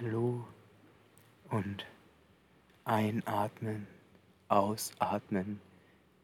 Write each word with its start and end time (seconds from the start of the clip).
Hallo 0.00 0.44
und 1.50 1.86
einatmen, 2.84 3.86
ausatmen. 4.48 5.60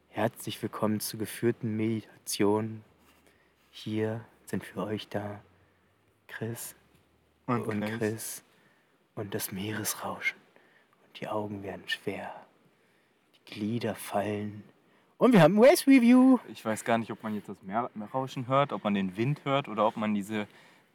Herzlich 0.09 0.61
willkommen 0.61 0.99
zur 0.99 1.19
geführten 1.21 1.77
Meditation. 1.77 2.83
Hier 3.69 4.25
sind 4.45 4.65
für 4.65 4.83
euch 4.83 5.07
da 5.07 5.39
Chris 6.27 6.75
Und 7.45 7.65
und 7.65 7.79
Chris. 7.79 7.97
Chris 7.97 8.43
und 9.15 9.33
das 9.33 9.53
Meeresrauschen. 9.53 10.37
Und 11.05 11.21
die 11.21 11.29
Augen 11.29 11.63
werden 11.63 11.87
schwer. 11.87 12.45
Die 13.35 13.53
Glieder 13.53 13.95
fallen. 13.95 14.65
Und 15.17 15.31
wir 15.31 15.41
haben 15.41 15.57
ein 15.57 15.63
Race 15.63 15.87
Review. 15.87 16.39
Ich 16.49 16.65
weiß 16.65 16.83
gar 16.83 16.97
nicht, 16.97 17.11
ob 17.11 17.23
man 17.23 17.35
jetzt 17.35 17.47
das 17.47 17.63
Meerrauschen 17.63 18.47
hört, 18.47 18.73
ob 18.73 18.83
man 18.83 18.95
den 18.95 19.15
Wind 19.15 19.45
hört 19.45 19.69
oder 19.69 19.87
ob 19.87 19.95
man 19.95 20.13
diese 20.13 20.45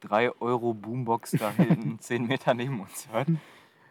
3 0.01 0.33
Euro 0.41 0.75
Boombox 0.75 1.33
da 1.33 1.51
hinten 1.57 1.99
10 1.99 2.27
Meter 2.27 2.55
neben 2.55 2.81
uns 2.81 3.09
hört. 3.11 3.29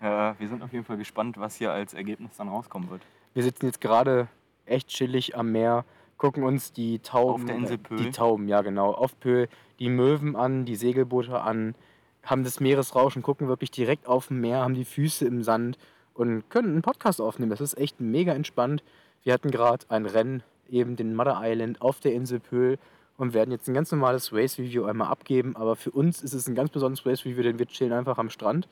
Äh, 0.02 0.40
wir 0.40 0.48
sind 0.48 0.62
auf 0.64 0.72
jeden 0.74 0.86
Fall 0.86 0.98
gespannt, 0.98 1.38
was 1.38 1.56
hier 1.56 1.72
als 1.72 1.94
Ergebnis 1.94 2.36
dann 2.38 2.50
rauskommen 2.50 2.90
wird. 2.90 3.02
Wir 3.34 3.44
sitzen 3.44 3.66
jetzt 3.66 3.82
gerade 3.82 4.28
echt 4.66 4.88
chillig 4.88 5.38
am 5.38 5.52
Meer, 5.52 5.86
gucken 6.18 6.44
uns 6.44 6.72
die 6.74 7.00
Tauben, 7.00 7.44
Auf 7.44 7.46
der 7.46 7.56
Insel 7.56 7.78
Pöhl. 7.78 7.98
die 7.98 8.12
Tauben, 8.12 8.48
ja 8.48 8.62
genau, 8.62 8.92
auf 8.92 9.20
Pöhl, 9.20 9.50
die 9.80 9.90
Möwen 9.90 10.36
an, 10.36 10.66
die 10.66 10.76
Segelboote 10.76 11.42
an, 11.42 11.76
haben 12.24 12.44
das 12.44 12.60
Meeresrauschen, 12.60 13.22
gucken 13.22 13.48
wirklich 13.48 13.72
direkt 13.72 14.08
auf 14.08 14.28
dem 14.28 14.42
Meer, 14.42 14.60
haben 14.62 14.74
die 14.74 14.86
Füße 14.86 15.26
im 15.26 15.44
Sand 15.44 15.78
und 16.14 16.50
können 16.50 16.72
einen 16.72 16.82
Podcast 16.82 17.22
aufnehmen. 17.22 17.52
Das 17.52 17.62
ist 17.62 17.78
echt 17.78 18.00
mega 18.00 18.34
entspannt. 18.34 18.84
Wir 19.24 19.34
hatten 19.34 19.52
gerade 19.52 19.86
ein 19.90 20.06
Rennen, 20.06 20.42
eben 20.70 20.96
den 20.96 21.16
Mother 21.16 21.40
Island 21.44 21.82
auf 21.82 22.00
der 22.00 22.14
Insel 22.14 22.40
Pöhl 22.40 22.80
und 23.18 23.34
werden 23.34 23.52
jetzt 23.52 23.68
ein 23.68 23.74
ganz 23.74 23.92
normales 23.92 24.34
Race 24.34 24.58
Review 24.58 24.86
einmal 24.86 25.08
abgeben. 25.08 25.56
Aber 25.56 25.76
für 25.76 25.92
uns 25.92 26.22
ist 26.22 26.34
es 26.34 26.48
ein 26.48 26.56
ganz 26.56 26.70
besonderes 26.70 27.06
Race 27.06 27.26
Review, 27.26 27.44
denn 27.44 27.60
wir 27.60 27.68
chillen 27.68 27.94
einfach 27.94 28.18
am 28.18 28.30
Strand. 28.30 28.68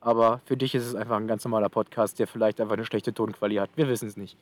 Aber 0.00 0.40
für 0.44 0.56
dich 0.56 0.74
ist 0.74 0.86
es 0.86 0.94
einfach 0.94 1.16
ein 1.16 1.26
ganz 1.26 1.44
normaler 1.44 1.68
Podcast, 1.68 2.18
der 2.18 2.28
vielleicht 2.28 2.60
einfach 2.60 2.74
eine 2.74 2.84
schlechte 2.84 3.12
Tonqualität 3.12 3.62
hat. 3.62 3.70
Wir 3.76 3.88
wissen 3.88 4.08
es 4.08 4.16
nicht. 4.16 4.36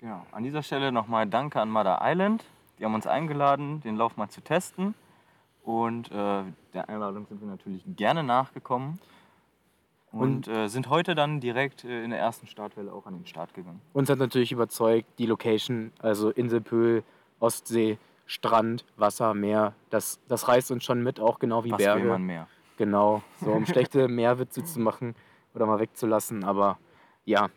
Genau. 0.00 0.24
An 0.30 0.44
dieser 0.44 0.62
Stelle 0.62 0.92
nochmal 0.92 1.26
Danke 1.26 1.60
an 1.60 1.70
Mother 1.70 2.00
Island. 2.02 2.44
Die 2.78 2.84
haben 2.84 2.94
uns 2.94 3.06
eingeladen, 3.06 3.80
den 3.80 3.96
Lauf 3.96 4.16
mal 4.16 4.28
zu 4.28 4.40
testen. 4.40 4.94
Und 5.64 6.10
äh, 6.10 6.42
der 6.74 6.88
Einladung 6.88 7.26
sind 7.26 7.40
wir 7.40 7.48
natürlich 7.48 7.82
gerne 7.96 8.22
nachgekommen. 8.22 8.98
Und, 10.10 10.46
äh, 10.46 10.68
sind 10.68 10.90
heute 10.90 11.14
dann 11.14 11.40
direkt 11.40 11.84
äh, 11.84 12.04
in 12.04 12.10
der 12.10 12.18
ersten 12.18 12.46
Startwelle 12.46 12.92
auch 12.92 13.06
an 13.06 13.14
den 13.14 13.26
Start 13.26 13.54
gegangen. 13.54 13.80
Uns 13.94 14.10
hat 14.10 14.18
natürlich 14.18 14.52
überzeugt, 14.52 15.08
die 15.18 15.24
Location, 15.26 15.90
also 16.00 16.30
Inselpöhl, 16.30 17.02
Ostsee, 17.40 17.96
Strand, 18.32 18.86
Wasser, 18.96 19.34
Meer, 19.34 19.74
das, 19.90 20.18
das 20.26 20.48
reißt 20.48 20.70
uns 20.70 20.84
schon 20.84 21.02
mit, 21.02 21.20
auch 21.20 21.38
genau 21.38 21.64
wie 21.64 21.72
Was 21.72 21.78
will 21.80 21.84
Berge. 21.86 22.08
man 22.08 22.22
mehr? 22.22 22.48
Genau, 22.78 23.22
so 23.42 23.50
um 23.52 23.66
schlechte 23.66 24.08
Meerwitze 24.08 24.64
zu 24.64 24.80
machen 24.80 25.14
oder 25.54 25.66
mal 25.66 25.78
wegzulassen. 25.78 26.42
Aber 26.42 26.78
ja, 27.26 27.50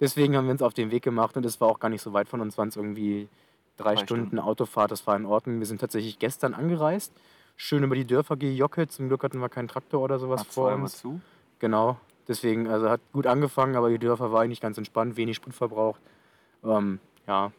deswegen 0.00 0.36
haben 0.36 0.46
wir 0.46 0.50
uns 0.52 0.62
auf 0.62 0.74
den 0.74 0.90
Weg 0.90 1.04
gemacht 1.04 1.36
und 1.36 1.46
es 1.46 1.60
war 1.60 1.68
auch 1.68 1.78
gar 1.78 1.90
nicht 1.90 2.02
so 2.02 2.12
weit 2.12 2.28
von 2.28 2.40
uns, 2.40 2.58
waren 2.58 2.68
es 2.68 2.76
irgendwie 2.76 3.28
drei, 3.76 3.94
Drei 3.94 4.02
Stunden, 4.02 4.26
Stunden. 4.26 4.38
Autofahrt, 4.40 4.90
das 4.90 5.06
war 5.06 5.14
in 5.14 5.26
Ordnung. 5.26 5.60
Wir 5.60 5.66
sind 5.66 5.80
tatsächlich 5.80 6.18
gestern 6.18 6.54
angereist, 6.54 7.12
schön 7.54 7.84
über 7.84 7.94
die 7.94 8.04
Dörfer 8.04 8.36
gejockelt. 8.36 8.90
Zum 8.90 9.06
Glück 9.06 9.22
hatten 9.22 9.38
wir 9.38 9.48
keinen 9.48 9.68
Traktor 9.68 10.02
oder 10.02 10.18
sowas 10.18 10.40
Hat 10.40 10.48
vor 10.48 10.74
uns. 10.74 10.98
zu. 10.98 11.20
Genau, 11.60 11.98
deswegen, 12.26 12.66
also 12.66 12.90
hat 12.90 13.00
gut 13.12 13.28
angefangen, 13.28 13.76
aber 13.76 13.90
die 13.90 13.98
Dörfer 14.00 14.32
war 14.32 14.42
eigentlich 14.42 14.60
ganz 14.60 14.76
entspannt, 14.76 15.16
wenig 15.16 15.36
Sprit 15.36 15.54
verbraucht. 15.54 16.00
Ähm, 16.64 16.98
ja, 17.28 17.52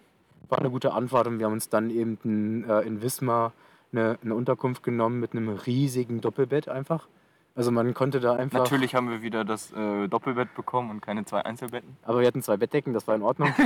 war 0.49 0.59
eine 0.59 0.69
gute 0.69 0.93
Anfahrt 0.93 1.27
und 1.27 1.39
wir 1.39 1.45
haben 1.45 1.53
uns 1.53 1.69
dann 1.69 1.89
eben 1.89 2.17
in, 2.23 2.69
äh, 2.69 2.81
in 2.81 3.01
Wismar 3.01 3.53
eine, 3.91 4.17
eine 4.23 4.35
Unterkunft 4.35 4.83
genommen 4.83 5.19
mit 5.19 5.33
einem 5.33 5.49
riesigen 5.49 6.21
Doppelbett 6.21 6.67
einfach. 6.67 7.07
Also 7.55 7.71
man 7.71 7.93
konnte 7.93 8.19
da 8.19 8.35
einfach. 8.35 8.59
Natürlich 8.59 8.93
haben 8.93 9.09
wir 9.09 9.23
wieder 9.23 9.43
das 9.43 9.71
äh, 9.73 10.07
Doppelbett 10.07 10.53
bekommen 10.53 10.91
und 10.91 11.01
keine 11.01 11.25
zwei 11.25 11.43
Einzelbetten. 11.43 11.97
Aber 12.03 12.19
wir 12.19 12.27
hatten 12.27 12.43
zwei 12.43 12.57
Bettdecken, 12.57 12.93
das 12.93 13.07
war 13.07 13.15
in 13.15 13.23
Ordnung. 13.23 13.53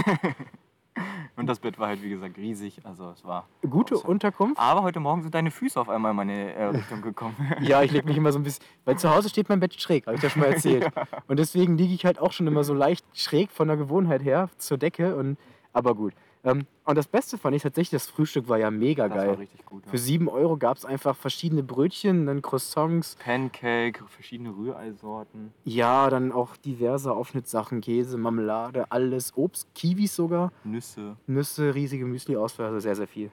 Und 1.38 1.48
das 1.48 1.60
Bett 1.60 1.80
war 1.80 1.88
halt, 1.88 2.04
wie 2.04 2.10
gesagt, 2.10 2.38
riesig. 2.38 2.82
Also 2.84 3.10
es 3.12 3.24
war. 3.24 3.48
Gute 3.68 3.96
awesome. 3.96 4.12
Unterkunft. 4.12 4.60
Aber 4.60 4.84
heute 4.84 5.00
Morgen 5.00 5.24
sind 5.24 5.34
deine 5.34 5.50
Füße 5.50 5.80
auf 5.80 5.90
einmal 5.90 6.12
in 6.12 6.18
meine 6.18 6.54
äh, 6.54 6.66
Richtung 6.78 7.02
gekommen. 7.02 7.36
Ja, 7.62 7.82
ich 7.82 7.92
lege 7.92 8.06
mich 8.06 8.18
immer 8.18 8.32
so 8.32 8.40
ein 8.40 8.44
bisschen. 8.44 8.64
Weil 8.86 8.98
zu 8.98 9.10
Hause 9.10 9.30
steht 9.30 9.50
mein 9.50 9.60
Bett 9.60 9.80
schräg, 9.80 10.06
habe 10.06 10.16
ich 10.16 10.22
das 10.22 10.34
schon 10.34 10.42
mal 10.42 10.50
erzählt. 10.54 10.92
Und 11.28 11.40
deswegen 11.40 11.78
liege 11.78 11.94
ich 11.94 12.06
halt 12.06 12.20
auch 12.20 12.34
schon 12.34 12.48
immer 12.48 12.64
so 12.64 12.74
leicht 12.74 13.06
schräg 13.14 13.50
von 13.52 13.68
der 13.68 13.78
Gewohnheit 13.78 14.24
her 14.24 14.50
zur 14.58 14.78
Decke. 14.78 15.16
Und, 15.16 15.38
aber 15.74 15.96
gut. 15.96 16.14
Ähm, 16.44 16.66
und 16.86 16.98
das 16.98 17.08
Beste 17.08 17.38
fand 17.38 17.56
ich 17.56 17.62
tatsächlich, 17.62 17.92
das 18.02 18.10
Frühstück 18.10 18.50
war 18.50 18.58
ja 18.58 18.72
mega 18.72 19.08
Das 19.08 19.18
geil. 19.18 19.30
war 19.30 19.38
richtig 19.38 19.64
gut. 19.66 19.84
Für 19.86 19.98
Ja. 19.98 20.02
7 20.02 20.28
Euro 20.28 20.58
gab 20.58 20.76
es 20.78 20.86
einfach 20.86 21.16
verschiedene 21.16 21.62
Brötchen, 21.62 22.26
dann 22.26 22.42
Croissants, 22.42 23.16
Pancake, 23.24 24.04
verschiedene 24.08 24.50
Rühreisorten. 24.50 25.54
ja, 25.66 26.10
dann 26.10 26.32
auch 26.32 26.58
diverse 26.58 27.12
Aufschnittsachen, 27.14 27.82
Käse, 27.82 28.18
Marmelade, 28.18 28.92
alles, 28.92 29.38
Obst, 29.38 29.68
Kiwis 29.76 30.16
sogar, 30.16 30.52
Nüsse. 30.64 31.16
Nüsse, 31.28 31.76
riesige 31.76 32.06
Müsli-Auswahl, 32.06 32.68
also 32.68 32.80
sehr, 32.80 32.96
sehr 32.96 33.08
viel. 33.08 33.30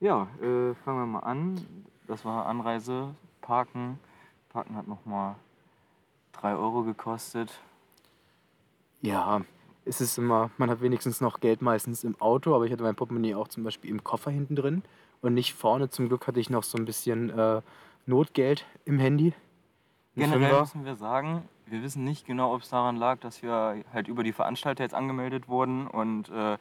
Ja, 0.00 0.28
äh, 0.40 0.74
fangen 0.74 0.98
wir 0.98 1.06
mal 1.06 1.20
an. 1.20 1.60
Das 2.08 2.24
war 2.24 2.46
Anreise, 2.46 3.14
Parken. 3.40 3.98
Parken 4.48 4.76
hat 4.76 4.86
nochmal 4.88 5.36
3 6.32 6.54
Euro 6.56 6.82
gekostet. 6.82 7.52
Ja, 9.00 9.42
es 9.84 10.00
ist 10.00 10.18
immer, 10.18 10.50
man 10.58 10.70
hat 10.70 10.80
wenigstens 10.80 11.20
noch 11.20 11.40
Geld 11.40 11.62
meistens 11.62 12.04
im 12.04 12.20
Auto, 12.20 12.54
aber 12.54 12.66
ich 12.66 12.72
hatte 12.72 12.82
mein 12.82 12.94
Portemonnaie 12.94 13.34
auch 13.34 13.48
zum 13.48 13.64
Beispiel 13.64 13.90
im 13.90 14.04
Koffer 14.04 14.30
hinten 14.30 14.56
drin 14.56 14.82
und 15.20 15.34
nicht 15.34 15.54
vorne. 15.54 15.90
Zum 15.90 16.08
Glück 16.08 16.26
hatte 16.26 16.40
ich 16.40 16.50
noch 16.50 16.62
so 16.62 16.78
ein 16.78 16.84
bisschen 16.84 17.30
äh, 17.30 17.62
Notgeld 18.06 18.66
im 18.84 18.98
Handy. 18.98 19.32
Generell 20.14 20.40
Fünfer. 20.40 20.60
müssen 20.60 20.84
wir 20.84 20.96
sagen, 20.96 21.42
wir 21.66 21.82
wissen 21.82 22.04
nicht 22.04 22.26
genau, 22.26 22.54
ob 22.54 22.62
es 22.62 22.68
daran 22.68 22.96
lag, 22.96 23.18
dass 23.20 23.42
wir 23.42 23.82
halt 23.92 24.08
über 24.08 24.22
die 24.22 24.32
Veranstalter 24.32 24.84
jetzt 24.84 24.94
angemeldet 24.94 25.48
wurden 25.48 25.86
und 25.86 26.28
äh, 26.28 26.58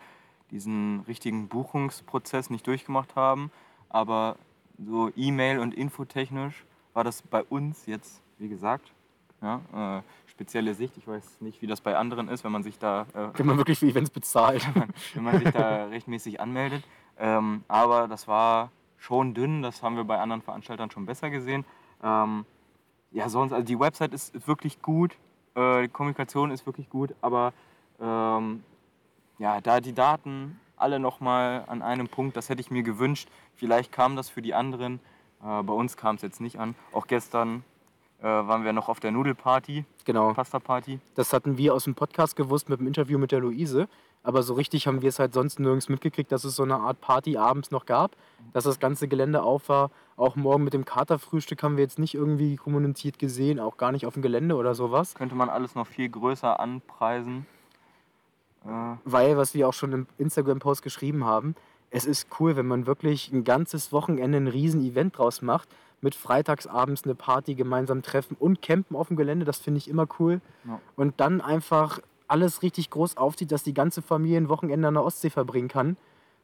diesen 0.52 1.02
richtigen 1.02 1.48
Buchungsprozess 1.48 2.50
nicht 2.50 2.66
durchgemacht 2.66 3.16
haben. 3.16 3.52
Aber 3.90 4.38
so 4.78 5.12
E-Mail 5.16 5.60
und 5.60 5.74
infotechnisch 5.74 6.66
war 6.94 7.04
das 7.04 7.22
bei 7.22 7.44
uns 7.44 7.86
jetzt, 7.86 8.22
wie 8.38 8.50
gesagt, 8.50 8.92
ja, 9.42 10.00
äh, 10.00 10.02
spezielle 10.30 10.74
Sicht. 10.74 10.98
Ich 10.98 11.08
weiß 11.08 11.42
nicht, 11.42 11.62
wie 11.62 11.68
das 11.68 11.82
bei 11.82 11.98
anderen 11.98 12.30
ist, 12.30 12.44
wenn 12.44 12.52
man 12.52 12.64
sich 12.64 12.78
da 12.80 13.06
äh, 13.14 13.30
Wenn 13.38 13.46
man 13.46 13.58
wirklich 13.58 13.80
für 13.80 13.88
Events 13.88 14.10
bezahlt. 14.10 14.68
wenn 15.14 15.24
man 15.24 15.40
sich 15.40 15.52
da 15.52 15.86
rechtmäßig 15.86 16.40
anmeldet. 16.40 16.84
Ähm, 17.18 17.64
aber 17.68 18.08
das 18.08 18.28
war 18.28 18.72
schon 18.98 19.34
dünn, 19.34 19.62
das 19.62 19.84
haben 19.84 19.96
wir 19.96 20.04
bei 20.04 20.20
anderen 20.20 20.42
Veranstaltern 20.42 20.92
schon 20.92 21.06
besser 21.06 21.30
gesehen. 21.30 21.66
Ähm, 22.04 22.46
ja, 23.12 23.30
sonst, 23.30 23.52
also 23.52 23.66
die 23.66 23.80
Website 23.80 24.14
ist, 24.14 24.34
ist 24.34 24.48
wirklich 24.48 24.82
gut, 24.82 25.18
äh, 25.56 25.84
die 25.84 25.88
Kommunikation 25.90 26.52
ist 26.52 26.66
wirklich 26.66 26.90
gut, 26.90 27.14
aber 27.22 27.54
ähm, 28.00 28.64
ja, 29.38 29.60
da 29.60 29.82
die 29.82 29.94
Daten 29.94 30.60
alle 30.78 31.00
nochmal 31.00 31.66
an 31.68 31.82
einem 31.82 32.08
Punkt, 32.08 32.38
das 32.38 32.50
hätte 32.50 32.62
ich 32.62 32.72
mir 32.72 32.84
gewünscht. 32.84 33.30
Vielleicht 33.56 33.92
kam 33.92 34.16
das 34.16 34.30
für 34.30 34.42
die 34.42 34.54
anderen, 34.54 35.00
äh, 35.44 35.62
bei 35.64 35.74
uns 35.74 35.98
kam 35.98 36.16
es 36.16 36.22
jetzt 36.22 36.42
nicht 36.42 36.60
an. 36.60 36.76
Auch 36.92 37.08
gestern 37.08 37.64
äh, 38.22 38.26
waren 38.26 38.64
wir 38.64 38.72
noch 38.72 38.88
auf 38.88 39.00
der 39.00 39.12
Nudelparty, 39.12 39.84
genau. 40.06 40.34
Pasta-Party. 40.34 41.00
Das 41.16 41.34
hatten 41.34 41.58
wir 41.58 41.74
aus 41.74 41.86
dem 41.86 41.96
Podcast 41.96 42.36
gewusst 42.36 42.70
mit 42.70 42.80
dem 42.80 42.88
Interview 42.88 43.18
mit 43.18 43.32
der 43.32 43.40
Luise. 43.40 43.88
Aber 44.24 44.44
so 44.44 44.54
richtig 44.54 44.86
haben 44.86 45.02
wir 45.02 45.10
es 45.10 45.18
halt 45.18 45.34
sonst 45.34 45.60
nirgends 45.60 45.90
mitgekriegt, 45.90 46.32
dass 46.32 46.44
es 46.44 46.56
so 46.56 46.62
eine 46.62 46.76
Art 46.76 47.02
Party 47.02 47.38
abends 47.38 47.72
noch 47.72 47.88
gab, 47.88 48.16
dass 48.54 48.66
das 48.66 48.80
ganze 48.80 49.08
Gelände 49.08 49.42
auf 49.42 49.70
war. 49.70 49.90
Auch 50.16 50.36
morgen 50.36 50.64
mit 50.64 50.74
dem 50.74 50.86
Katerfrühstück 50.86 51.64
haben 51.64 51.78
wir 51.78 51.84
jetzt 51.84 51.98
nicht 51.98 52.14
irgendwie 52.14 52.56
kommuniziert 52.56 53.18
gesehen, 53.18 53.60
auch 53.60 53.78
gar 53.78 53.92
nicht 53.92 54.06
auf 54.06 54.14
dem 54.14 54.22
Gelände 54.22 54.56
oder 54.56 54.76
sowas. 54.76 55.16
Könnte 55.16 55.34
man 55.34 55.50
alles 55.50 55.74
noch 55.74 55.88
viel 55.88 56.08
größer 56.08 56.60
anpreisen. 56.60 57.48
Äh, 58.64 58.70
Weil, 59.04 59.38
was 59.38 59.56
wir 59.56 59.68
auch 59.68 59.74
schon 59.74 59.92
im 59.94 60.08
Instagram-Post 60.20 60.84
geschrieben 60.84 61.26
haben, 61.26 61.56
es 61.90 62.06
ist 62.06 62.28
cool, 62.40 62.56
wenn 62.56 62.68
man 62.68 62.86
wirklich 62.86 63.32
ein 63.34 63.44
ganzes 63.44 63.92
Wochenende 63.92 64.38
ein 64.38 64.48
riesen 64.48 64.84
Event 64.84 65.18
draus 65.18 65.42
macht, 65.42 65.68
mit 66.02 66.16
freitagsabends 66.16 67.04
eine 67.04 67.16
Party 67.16 67.56
gemeinsam 67.56 68.02
treffen 68.02 68.36
und 68.40 68.62
campen 68.62 68.96
auf 68.96 69.08
dem 69.08 69.18
Gelände, 69.18 69.46
das 69.46 69.60
finde 69.60 69.78
ich 69.78 69.88
immer 69.88 70.08
cool. 70.20 70.42
Ja. 70.66 70.80
Und 70.96 71.20
dann 71.20 71.42
einfach 71.42 72.00
alles 72.28 72.62
richtig 72.64 72.90
groß 72.90 73.18
aufzieht, 73.18 73.52
dass 73.52 73.64
die 73.64 73.74
ganze 73.74 74.02
Familie 74.02 74.38
ein 74.38 74.50
Wochenende 74.50 74.88
an 74.88 74.96
der 74.96 75.04
Ostsee 75.04 75.30
verbringen 75.30 75.68
kann. 75.68 75.98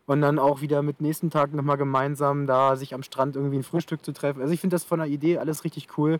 Und 0.05 0.21
dann 0.21 0.39
auch 0.39 0.61
wieder 0.61 0.83
mit 0.83 1.01
nächsten 1.01 1.29
Tag 1.29 1.53
nochmal 1.53 1.77
gemeinsam 1.77 2.47
da 2.47 2.77
sich 2.77 2.93
am 2.93 3.03
Strand 3.03 3.35
irgendwie 3.35 3.57
ein 3.57 3.63
Frühstück 3.63 4.05
zu 4.05 4.13
treffen. 4.13 4.41
Also 4.41 4.53
ich 4.53 4.61
finde 4.61 4.75
das 4.75 4.85
von 4.85 4.99
der 4.99 5.07
Idee 5.09 5.37
alles 5.37 5.65
richtig 5.65 5.97
cool. 5.97 6.19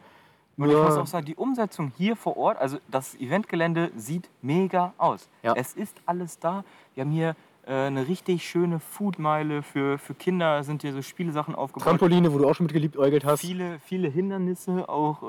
Und 0.57 0.69
ich 0.69 0.75
muss 0.75 0.97
auch 0.97 1.07
sagen, 1.07 1.25
die 1.25 1.35
Umsetzung 1.35 1.93
hier 1.95 2.15
vor 2.15 2.35
Ort, 2.35 2.57
also 2.57 2.79
das 2.89 3.15
Eventgelände 3.15 3.91
sieht 3.95 4.27
mega 4.41 4.93
aus. 4.97 5.29
Ja. 5.43 5.53
Es 5.55 5.75
ist 5.75 5.95
alles 6.05 6.39
da. 6.39 6.65
Wir 6.95 7.03
haben 7.03 7.11
hier 7.11 7.35
eine 7.73 8.07
richtig 8.07 8.47
schöne 8.47 8.79
Foodmeile 8.79 9.61
für, 9.61 9.97
für 9.97 10.13
Kinder, 10.13 10.63
sind 10.63 10.81
hier 10.81 10.93
so 10.93 11.01
Spielsachen 11.01 11.53
aufgebaut. 11.55 11.87
Trampoline, 11.87 12.33
wo 12.33 12.37
du 12.37 12.47
auch 12.47 12.55
schon 12.55 12.65
mit 12.65 12.73
geliebäugelt 12.73 13.25
hast. 13.25 13.41
Viele, 13.41 13.79
viele 13.79 14.07
Hindernisse 14.07 14.87
auch 14.87 15.23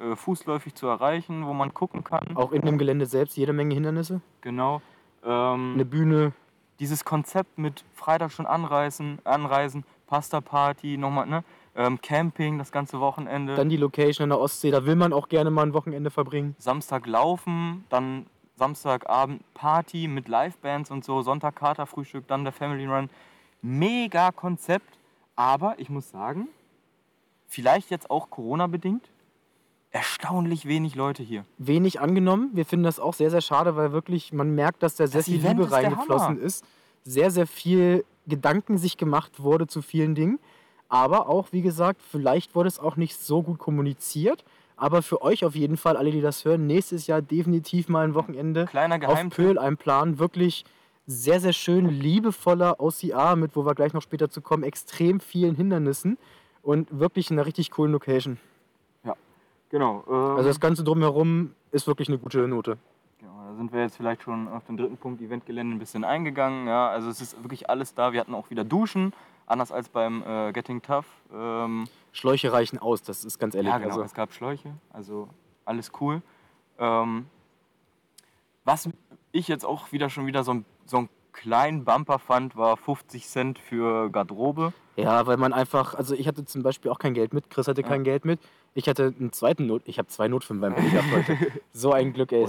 äh, 0.00 0.12
äh, 0.12 0.16
fußläufig 0.16 0.74
zu 0.74 0.86
erreichen, 0.86 1.46
wo 1.46 1.52
man 1.52 1.72
gucken 1.72 2.04
kann. 2.04 2.36
Auch 2.36 2.52
in 2.52 2.62
dem 2.62 2.78
Gelände 2.78 3.06
selbst 3.06 3.36
jede 3.36 3.52
Menge 3.52 3.74
Hindernisse. 3.74 4.20
Genau. 4.42 4.82
Ähm, 5.24 5.72
Eine 5.74 5.84
Bühne. 5.84 6.32
dieses 6.78 7.04
Konzept 7.04 7.58
mit 7.58 7.84
Freitag 7.94 8.32
schon 8.32 8.46
anreisen, 8.46 9.18
anreisen 9.24 9.84
Pasta-Party, 10.06 10.98
nochmal, 10.98 11.26
ne? 11.26 11.44
Ähm, 11.76 12.00
Camping 12.00 12.58
das 12.58 12.72
ganze 12.72 12.98
Wochenende. 13.00 13.54
Dann 13.54 13.68
die 13.68 13.76
Location 13.76 14.24
an 14.24 14.30
der 14.30 14.40
Ostsee, 14.40 14.70
da 14.72 14.84
will 14.84 14.96
man 14.96 15.12
auch 15.12 15.28
gerne 15.28 15.50
mal 15.50 15.62
ein 15.62 15.72
Wochenende 15.72 16.10
verbringen. 16.10 16.56
Samstag 16.58 17.06
laufen, 17.06 17.84
dann 17.90 18.26
Samstagabend 18.60 19.42
Party 19.54 20.06
mit 20.06 20.28
Livebands 20.28 20.90
und 20.90 21.02
so, 21.02 21.22
Sonntag 21.22 21.56
Katerfrühstück, 21.56 22.28
dann 22.28 22.44
der 22.44 22.52
Family 22.52 22.86
Run. 22.86 23.08
Mega 23.62 24.32
Konzept, 24.32 24.98
aber 25.34 25.78
ich 25.78 25.88
muss 25.88 26.10
sagen, 26.10 26.46
vielleicht 27.48 27.90
jetzt 27.90 28.10
auch 28.10 28.28
Corona-bedingt, 28.28 29.08
erstaunlich 29.90 30.66
wenig 30.66 30.94
Leute 30.94 31.22
hier. 31.22 31.46
Wenig 31.56 32.00
angenommen. 32.00 32.50
Wir 32.52 32.66
finden 32.66 32.84
das 32.84 33.00
auch 33.00 33.14
sehr, 33.14 33.30
sehr 33.30 33.40
schade, 33.40 33.76
weil 33.76 33.92
wirklich 33.92 34.30
man 34.34 34.54
merkt, 34.54 34.82
dass 34.82 34.94
da 34.94 35.06
sehr 35.06 35.20
Das 35.20 35.24
viel 35.24 35.40
Event 35.40 35.58
Liebe 35.58 35.64
ist 35.64 35.72
reingeflossen 35.72 36.38
ist. 36.38 36.64
Sehr, 37.02 37.30
sehr 37.30 37.46
viel 37.46 38.04
Gedanken 38.26 38.76
sich 38.76 38.98
gemacht 38.98 39.42
wurde 39.42 39.68
zu 39.68 39.80
vielen 39.80 40.14
Dingen. 40.14 40.38
Aber 40.90 41.30
auch, 41.30 41.48
wie 41.52 41.62
gesagt, 41.62 42.02
vielleicht 42.02 42.54
wurde 42.54 42.68
es 42.68 42.78
auch 42.78 42.96
nicht 42.96 43.18
so 43.18 43.42
gut 43.42 43.58
kommuniziert. 43.58 44.44
Aber 44.80 45.02
für 45.02 45.22
euch 45.22 45.44
auf 45.44 45.54
jeden 45.54 45.76
Fall, 45.76 45.96
alle, 45.96 46.10
die 46.10 46.20
das 46.20 46.44
hören, 46.44 46.66
nächstes 46.66 47.06
Jahr 47.06 47.20
definitiv 47.20 47.88
mal 47.88 48.04
ein 48.04 48.14
Wochenende 48.14 48.66
Kleiner 48.66 48.98
auf. 49.08 49.28
Pöhl 49.30 49.58
ein 49.58 49.76
Plan. 49.76 50.18
Wirklich 50.18 50.64
sehr, 51.06 51.40
sehr 51.40 51.52
schön, 51.52 51.88
liebevoller 51.88 52.80
OCA 52.80 53.36
mit, 53.36 53.56
wo 53.56 53.66
wir 53.66 53.74
gleich 53.74 53.92
noch 53.92 54.02
später 54.02 54.30
zu 54.30 54.40
kommen, 54.40 54.62
extrem 54.62 55.20
vielen 55.20 55.54
Hindernissen 55.54 56.18
und 56.62 56.98
wirklich 56.98 57.30
in 57.30 57.38
einer 57.38 57.46
richtig 57.46 57.70
coolen 57.70 57.92
Location. 57.92 58.38
Genau. 59.70 60.04
Ähm, 60.08 60.14
Also 60.36 60.48
das 60.48 60.60
Ganze 60.60 60.84
drumherum 60.84 61.54
ist 61.70 61.86
wirklich 61.86 62.08
eine 62.08 62.18
gute 62.18 62.46
Note. 62.48 62.76
Genau, 63.20 63.32
da 63.48 63.54
sind 63.54 63.72
wir 63.72 63.80
jetzt 63.82 63.96
vielleicht 63.96 64.22
schon 64.22 64.48
auf 64.48 64.64
den 64.66 64.76
dritten 64.76 64.96
Punkt 64.96 65.22
Eventgelände 65.22 65.76
ein 65.76 65.78
bisschen 65.78 66.04
eingegangen. 66.04 66.66
Ja, 66.66 66.88
also 66.88 67.08
es 67.08 67.20
ist 67.20 67.42
wirklich 67.42 67.70
alles 67.70 67.94
da. 67.94 68.12
Wir 68.12 68.20
hatten 68.20 68.34
auch 68.34 68.50
wieder 68.50 68.64
Duschen, 68.64 69.12
anders 69.50 69.72
als 69.72 69.88
beim 69.88 70.22
äh, 70.26 70.52
Getting 70.52 70.80
Tough. 70.82 71.06
Ähm, 71.32 71.86
Schläuche 72.12 72.52
reichen 72.52 72.78
aus, 72.78 73.02
das 73.02 73.24
ist 73.24 73.38
ganz 73.38 73.54
ehrlich. 73.54 73.70
ja, 73.70 73.78
genau, 73.78 73.90
also, 73.90 74.02
es 74.02 74.14
gab 74.14 74.32
Schläuche, 74.32 74.72
also 74.92 75.28
alles 75.64 75.92
cool. 76.00 76.22
Ähm, 76.78 77.26
was 78.64 78.88
ich 79.32 79.48
jetzt 79.48 79.64
auch 79.64 79.92
wieder 79.92 80.10
schon 80.10 80.26
wieder 80.26 80.44
so, 80.44 80.52
ein- 80.54 80.64
so 80.86 80.98
einen 80.98 81.08
kleinen 81.32 81.84
Bumper 81.84 82.18
fand, 82.18 82.56
war 82.56 82.76
50 82.76 83.26
Cent 83.26 83.58
für 83.58 84.10
Garderobe. 84.10 84.72
ja, 84.96 85.26
weil 85.26 85.36
man 85.36 85.52
einfach, 85.52 85.94
also 85.94 86.14
ich 86.14 86.26
hatte 86.28 86.44
zum 86.44 86.62
Beispiel 86.62 86.90
auch 86.90 86.98
kein 86.98 87.14
Geld 87.14 87.32
mit, 87.32 87.48
Chris 87.50 87.68
hatte 87.68 87.82
Ja. 87.82 87.88
kein 87.88 88.04
Geld 88.04 88.24
mit. 88.24 88.40
Ich 88.74 88.88
hatte 88.88 89.14
einen 89.18 89.32
zweiten 89.32 89.66
Not, 89.66 89.82
ich 89.86 89.98
habe 89.98 90.08
zwei 90.08 90.28
Notfilme 90.28 90.60
beim 90.62 90.74
Handy 90.74 90.90
gehabt 90.96 91.12
heute. 91.12 91.38
So 91.72 91.92
ein 91.92 92.12
Glück, 92.12 92.32
ey. 92.32 92.46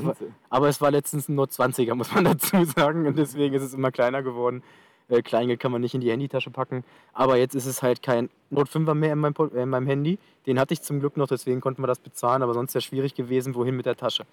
Aber 0.50 0.68
es 0.68 0.82
war 0.82 0.92
letztens 0.92 1.30
ein 1.30 1.36
Not 1.36 1.52
20er, 1.52 1.96
muss 1.96 2.14
man 2.14 2.24
dazu 2.26 2.64
sagen. 2.66 3.08
Und 3.08 3.18
deswegen 3.18 3.56
ist 3.56 3.64
es 3.64 3.74
immer 3.74 3.92
kleiner 3.92 4.22
geworden. 4.22 4.64
Äh, 5.12 5.22
Kleingeld 5.22 5.60
kann 5.60 5.72
man 5.72 5.82
nicht 5.82 5.94
in 5.94 6.02
die 6.02 6.10
Handytasche 6.10 6.50
packen. 6.50 6.84
Aber 7.14 7.38
jetzt 7.38 7.54
ist 7.54 7.66
es 7.66 7.84
halt 7.84 8.02
kein 8.02 8.30
Not 8.50 8.70
5er 8.70 8.94
mehr 8.94 9.14
in 9.14 9.20
meinem, 9.20 9.36
äh, 9.54 9.64
in 9.64 9.70
meinem 9.70 9.86
Handy. 9.88 10.18
Den 10.48 10.60
hatte 10.60 10.74
ich 10.74 10.82
zum 10.82 11.00
Glück 11.00 11.18
noch, 11.18 11.28
deswegen 11.28 11.62
konnten 11.62 11.84
wir 11.84 11.88
das 11.88 12.00
bezahlen. 12.00 12.42
Aber 12.42 12.54
sonst 12.54 12.74
wäre 12.74 12.80
es 12.80 12.86
schwierig 12.86 13.14
gewesen, 13.14 13.54
wohin 13.54 13.76
mit 13.76 13.86
der 13.86 13.98
Tasche. 13.98 14.26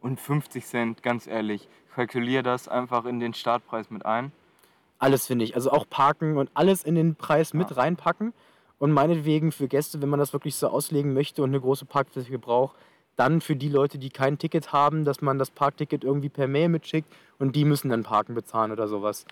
Und 0.00 0.20
50 0.20 0.64
Cent, 0.66 1.02
ganz 1.02 1.26
ehrlich, 1.26 1.68
kalkuliere 1.94 2.42
das 2.42 2.68
einfach 2.68 3.04
in 3.04 3.20
den 3.20 3.32
Startpreis 3.34 3.90
mit 3.90 4.04
ein. 4.04 4.32
Alles 4.98 5.26
finde 5.26 5.44
ich. 5.44 5.54
Also 5.54 5.70
auch 5.70 5.88
parken 5.88 6.36
und 6.36 6.50
alles 6.54 6.82
in 6.84 6.94
den 6.94 7.14
Preis 7.14 7.52
mit 7.54 7.70
Ja. 7.70 7.76
reinpacken. 7.76 8.32
Und 8.78 8.92
meinetwegen 8.92 9.52
für 9.52 9.68
Gäste, 9.68 10.02
wenn 10.02 10.08
man 10.08 10.18
das 10.18 10.32
wirklich 10.32 10.56
so 10.56 10.68
auslegen 10.68 11.14
möchte 11.14 11.42
und 11.42 11.50
eine 11.50 11.60
große 11.60 11.84
Parkfläche 11.86 12.38
braucht, 12.38 12.76
dann 13.16 13.40
für 13.40 13.54
die 13.56 13.68
Leute, 13.68 13.98
die 13.98 14.10
kein 14.10 14.38
Ticket 14.38 14.72
haben, 14.72 15.04
dass 15.04 15.20
man 15.22 15.38
das 15.38 15.50
Parkticket 15.50 16.02
irgendwie 16.04 16.28
per 16.28 16.48
Mail 16.48 16.68
mitschickt 16.68 17.12
und 17.38 17.54
die 17.54 17.64
müssen 17.64 17.88
dann 17.88 18.02
Parken 18.02 18.34
bezahlen 18.34 18.72
oder 18.72 18.88
sowas. 18.88 19.24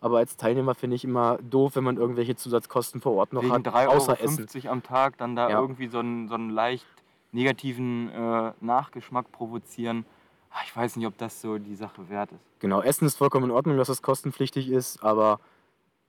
Aber 0.00 0.18
als 0.18 0.36
Teilnehmer 0.36 0.74
finde 0.74 0.96
ich 0.96 1.04
immer 1.04 1.38
doof, 1.38 1.76
wenn 1.76 1.84
man 1.84 1.96
irgendwelche 1.96 2.36
Zusatzkosten 2.36 3.00
vor 3.00 3.12
Ort 3.14 3.32
noch 3.32 3.42
Wegen 3.42 3.52
hat, 3.54 3.66
3,50 3.66 3.86
außer 3.86 4.20
Essen. 4.20 4.46
Euro 4.64 4.72
am 4.72 4.82
Tag 4.82 5.16
dann 5.18 5.36
da 5.36 5.48
Ja. 5.48 5.60
irgendwie 5.60 5.88
so 5.88 5.98
einen, 6.00 6.28
so 6.28 6.34
einen 6.34 6.50
leicht 6.50 6.86
negativen 7.32 8.10
äh, 8.10 8.52
Nachgeschmack 8.60 9.30
provozieren. 9.32 10.04
Ah, 10.50 10.58
Ich 10.66 10.76
weiß 10.76 10.96
nicht, 10.96 11.06
ob 11.06 11.16
das 11.16 11.40
so 11.40 11.58
die 11.58 11.76
Sache 11.76 12.08
wert 12.08 12.32
ist. 12.32 12.40
Genau, 12.60 12.82
Essen 12.82 13.06
ist 13.06 13.16
vollkommen 13.16 13.46
in 13.46 13.50
Ordnung, 13.52 13.76
dass 13.78 13.88
es 13.88 14.02
kostenpflichtig 14.02 14.68
ist, 14.68 15.02
aber 15.02 15.40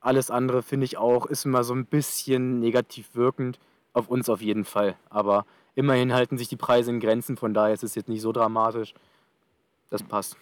alles 0.01 0.31
andere 0.31 0.63
finde 0.63 0.86
ich 0.86 0.98
auch, 0.98 1.27
ist 1.27 1.45
immer 1.45 1.63
so 1.63 1.74
ein 1.74 1.86
bisschen 1.86 2.60
negativ 2.60 3.16
wirkend. 3.16 3.60
Auf 3.94 4.07
uns 4.07 4.30
auf 4.30 4.42
jeden 4.42 4.66
Fall. 4.66 4.95
Aber 5.10 5.45
immerhin 5.76 6.14
halten 6.14 6.38
sich 6.38 6.48
die 6.48 6.56
Preise 6.56 6.92
in 6.92 7.00
Grenzen, 7.00 7.38
von 7.38 7.54
daher 7.54 7.74
ist 7.74 7.84
es 7.84 7.96
jetzt 7.96 8.10
nicht 8.10 8.22
so 8.22 8.32
dramatisch. 8.32 8.94
Das 9.90 10.04
passt. 10.04 10.38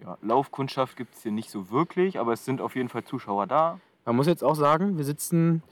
Ja, 0.00 0.16
Laufkundschaft 0.22 0.96
gibt 0.96 1.14
es 1.14 1.22
hier 1.22 1.32
nicht 1.32 1.50
so 1.50 1.70
wirklich, 1.70 2.18
aber 2.18 2.32
es 2.32 2.44
sind 2.44 2.60
auf 2.60 2.76
jeden 2.76 2.88
Fall 2.88 3.04
Zuschauer 3.04 3.46
da. 3.46 3.80
Man 4.04 4.16
muss 4.16 4.26
jetzt 4.26 4.44
auch 4.44 4.54
sagen, 4.54 4.96
wir 4.96 5.04
sitzen 5.04 5.62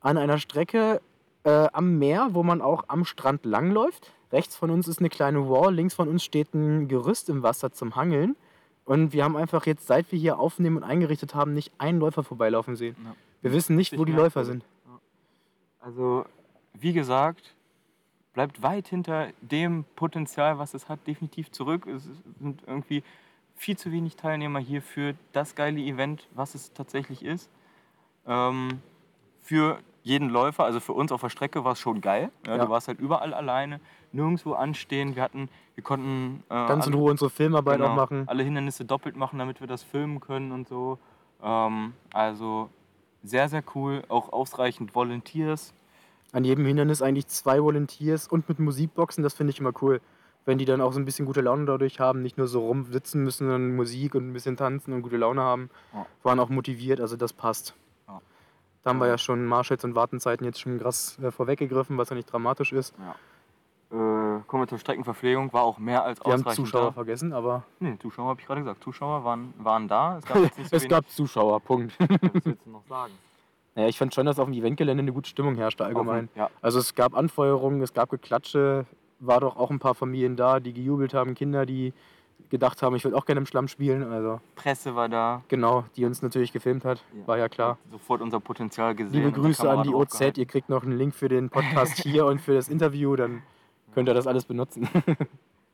an 0.00 0.16
einer 0.16 0.38
Strecke 0.38 1.00
äh, 1.44 1.68
am 1.72 1.98
Meer, 1.98 2.30
wo 2.32 2.42
man 2.42 2.62
auch 2.62 2.84
am 2.88 3.04
Strand 3.04 3.44
langläuft. 3.44 4.12
Rechts 4.32 4.56
von 4.56 4.70
uns 4.70 4.88
ist 4.88 4.98
eine 4.98 5.10
kleine 5.10 5.48
Wall, 5.48 5.74
links 5.74 5.94
von 5.94 6.08
uns 6.08 6.24
steht 6.24 6.54
ein 6.54 6.88
Gerüst 6.88 7.28
im 7.28 7.42
Wasser 7.42 7.72
zum 7.72 7.94
Hangeln. 7.94 8.36
Und 8.84 9.12
wir 9.12 9.24
haben 9.24 9.36
einfach 9.36 9.64
jetzt, 9.66 9.86
seit 9.86 10.10
wir 10.12 10.18
hier 10.18 10.38
aufnehmen 10.38 10.76
und 10.78 10.82
eingerichtet 10.82 11.34
haben, 11.34 11.54
nicht 11.54 11.72
einen 11.78 12.00
Läufer 12.00 12.22
vorbeilaufen 12.22 12.76
sehen. 12.76 12.96
Ja. 13.04 13.14
Wir 13.42 13.52
wissen 13.52 13.76
nicht, 13.76 13.96
wo 13.96 14.04
die 14.04 14.12
Läufer 14.12 14.44
sind. 14.44 14.64
Also, 15.80 16.24
wie 16.72 16.92
gesagt, 16.92 17.53
bleibt 18.34 18.62
weit 18.62 18.88
hinter 18.88 19.28
dem 19.40 19.84
Potenzial, 19.96 20.58
was 20.58 20.74
es 20.74 20.88
hat, 20.88 21.06
definitiv 21.06 21.50
zurück. 21.50 21.86
Es 21.86 22.08
sind 22.40 22.62
irgendwie 22.66 23.02
viel 23.56 23.78
zu 23.78 23.92
wenig 23.92 24.16
Teilnehmer 24.16 24.58
hier 24.58 24.82
für 24.82 25.14
das 25.32 25.54
geile 25.54 25.80
Event, 25.80 26.28
was 26.34 26.54
es 26.54 26.72
tatsächlich 26.72 27.24
ist. 27.24 27.48
Ähm, 28.26 28.80
für 29.40 29.78
jeden 30.02 30.28
Läufer, 30.28 30.64
also 30.64 30.80
für 30.80 30.92
uns 30.92 31.12
auf 31.12 31.20
der 31.22 31.30
Strecke 31.30 31.64
war 31.64 31.72
es 31.72 31.78
schon 31.78 32.00
geil. 32.00 32.30
Ja, 32.46 32.56
Ja. 32.56 32.64
Du 32.64 32.70
warst 32.70 32.88
halt 32.88 32.98
überall 32.98 33.32
alleine, 33.32 33.80
nirgendwo 34.12 34.52
anstehen. 34.52 35.14
Wir 35.16 35.22
hatten, 35.22 35.48
wir 35.74 35.84
konnten 35.84 36.42
äh, 36.50 36.54
Ganz 36.66 36.86
in 36.86 36.94
Ruhe 36.94 37.10
unsere 37.10 37.30
Filmarbeit 37.30 37.78
genau, 37.78 37.90
auch 37.92 37.96
machen. 37.96 38.24
alle 38.28 38.42
Hindernisse 38.42 38.84
doppelt 38.84 39.16
machen, 39.16 39.38
damit 39.38 39.60
wir 39.60 39.66
das 39.66 39.82
filmen 39.82 40.20
können 40.20 40.52
und 40.52 40.68
so. 40.68 40.98
Ähm, 41.42 41.94
also 42.12 42.68
sehr, 43.22 43.48
sehr 43.48 43.62
cool. 43.74 44.02
Auch 44.08 44.32
ausreichend 44.32 44.94
Volunteers. 44.94 45.72
An 46.34 46.44
jedem 46.44 46.66
Hindernis 46.66 47.00
eigentlich 47.00 47.28
zwei 47.28 47.62
Volunteers 47.62 48.28
und 48.28 48.48
mit 48.48 48.58
Musikboxen, 48.58 49.22
das 49.22 49.34
finde 49.34 49.52
ich 49.52 49.60
immer 49.60 49.72
cool. 49.80 50.00
Wenn 50.46 50.58
die 50.58 50.64
dann 50.66 50.80
auch 50.82 50.92
so 50.92 50.98
ein 50.98 51.06
bisschen 51.06 51.24
gute 51.26 51.40
Laune 51.40 51.64
dadurch 51.64 52.00
haben, 52.00 52.20
nicht 52.20 52.36
nur 52.36 52.46
so 52.48 52.66
rumsitzen 52.66 53.22
müssen, 53.24 53.46
sondern 53.48 53.74
Musik 53.76 54.14
und 54.14 54.28
ein 54.28 54.32
bisschen 54.34 54.56
tanzen 54.58 54.92
und 54.92 55.00
gute 55.02 55.16
Laune 55.16 55.40
haben, 55.40 55.70
Ja. 55.94 56.04
waren 56.22 56.38
auch 56.40 56.50
motiviert, 56.50 57.00
also 57.00 57.16
das 57.16 57.32
passt. 57.32 57.74
Ja. 58.08 58.20
Da 58.82 58.90
haben 58.90 58.98
wir 58.98 59.06
Ja. 59.06 59.12
ja 59.12 59.18
schon 59.18 59.46
Marschalls 59.46 59.84
und 59.84 59.94
Wartenzeiten 59.94 60.44
jetzt 60.44 60.60
schon 60.60 60.78
krass 60.78 61.18
äh, 61.22 61.30
vorweggegriffen, 61.30 61.96
was 61.96 62.10
ja 62.10 62.16
nicht 62.16 62.30
dramatisch 62.30 62.72
ist. 62.72 62.92
Äh, 63.90 63.94
kommen 64.46 64.62
wir 64.64 64.66
zur 64.66 64.78
Streckenverpflegung. 64.78 65.52
War 65.52 65.62
auch 65.62 65.78
mehr 65.78 66.02
als 66.04 66.18
Wir 66.20 66.32
haben 66.32 66.40
ausreichend 66.40 66.66
Zuschauer 66.66 66.86
da. 66.86 66.92
vergessen, 66.92 67.32
aber 67.32 67.62
Nee, 67.78 67.96
Zuschauer 68.02 68.28
habe 68.30 68.40
ich 68.40 68.46
gerade 68.46 68.60
gesagt. 68.62 68.82
Zuschauer 68.82 69.24
waren, 69.24 69.54
waren 69.58 69.86
da. 69.88 70.18
Es 70.18 70.24
gab 70.26 70.36
so 70.56 70.76
es 70.76 70.88
gab 70.88 71.08
Zuschauer, 71.08 71.60
Punkt. 71.60 71.94
Was 72.00 72.08
willst 72.44 72.66
du 72.66 72.70
noch 72.70 72.84
sagen? 72.88 73.12
Naja, 73.74 73.88
ich 73.88 73.98
fand 73.98 74.14
schon, 74.14 74.26
dass 74.26 74.38
auf 74.38 74.46
dem 74.46 74.54
Eventgelände 74.54 75.02
eine 75.02 75.12
gute 75.12 75.28
Stimmung 75.28 75.56
herrschte 75.56 75.84
allgemein. 75.84 76.28
Ja, 76.36 76.48
Also 76.62 76.78
es 76.78 76.94
gab 76.94 77.14
Anfeuerungen, 77.14 77.80
es 77.82 77.92
gab 77.92 78.10
Geklatsche, 78.10 78.86
war 79.20 79.40
doch 79.40 79.56
auch 79.56 79.70
ein 79.70 79.78
paar 79.80 79.94
Familien 79.94 80.36
da, 80.36 80.60
die 80.60 80.72
gejubelt 80.72 81.12
haben, 81.14 81.34
Kinder, 81.34 81.66
die 81.66 81.92
gedacht 82.50 82.82
haben, 82.82 82.94
ich 82.94 83.02
würde 83.04 83.16
auch 83.16 83.24
gerne 83.24 83.40
im 83.40 83.46
Schlamm 83.46 83.66
spielen. 83.68 84.04
Also 84.12 84.40
Presse 84.54 84.94
war 84.94 85.08
da. 85.08 85.42
genau, 85.48 85.84
die 85.96 86.04
uns 86.04 86.22
natürlich 86.22 86.52
gefilmt 86.52 86.84
hat, 86.84 87.02
Ja. 87.18 87.26
war 87.26 87.38
ja 87.38 87.48
klar. 87.48 87.78
Sofort 87.90 88.20
unser 88.20 88.38
Potenzial 88.38 88.94
gesehen. 88.94 89.24
Liebe 89.24 89.32
Grüße 89.32 89.68
an 89.68 89.82
die 89.82 89.94
OZ, 89.94 90.20
ihr 90.38 90.46
kriegt 90.46 90.68
noch 90.68 90.82
einen 90.84 90.96
Link 90.96 91.14
für 91.14 91.28
den 91.28 91.50
Podcast 91.50 91.98
hier 92.02 92.26
und 92.26 92.40
für 92.40 92.54
das 92.54 92.68
Interview, 92.68 93.16
dann 93.16 93.42
könnt 93.94 94.08
ihr 94.08 94.14
das 94.14 94.26
alles 94.26 94.44
benutzen. 94.44 94.88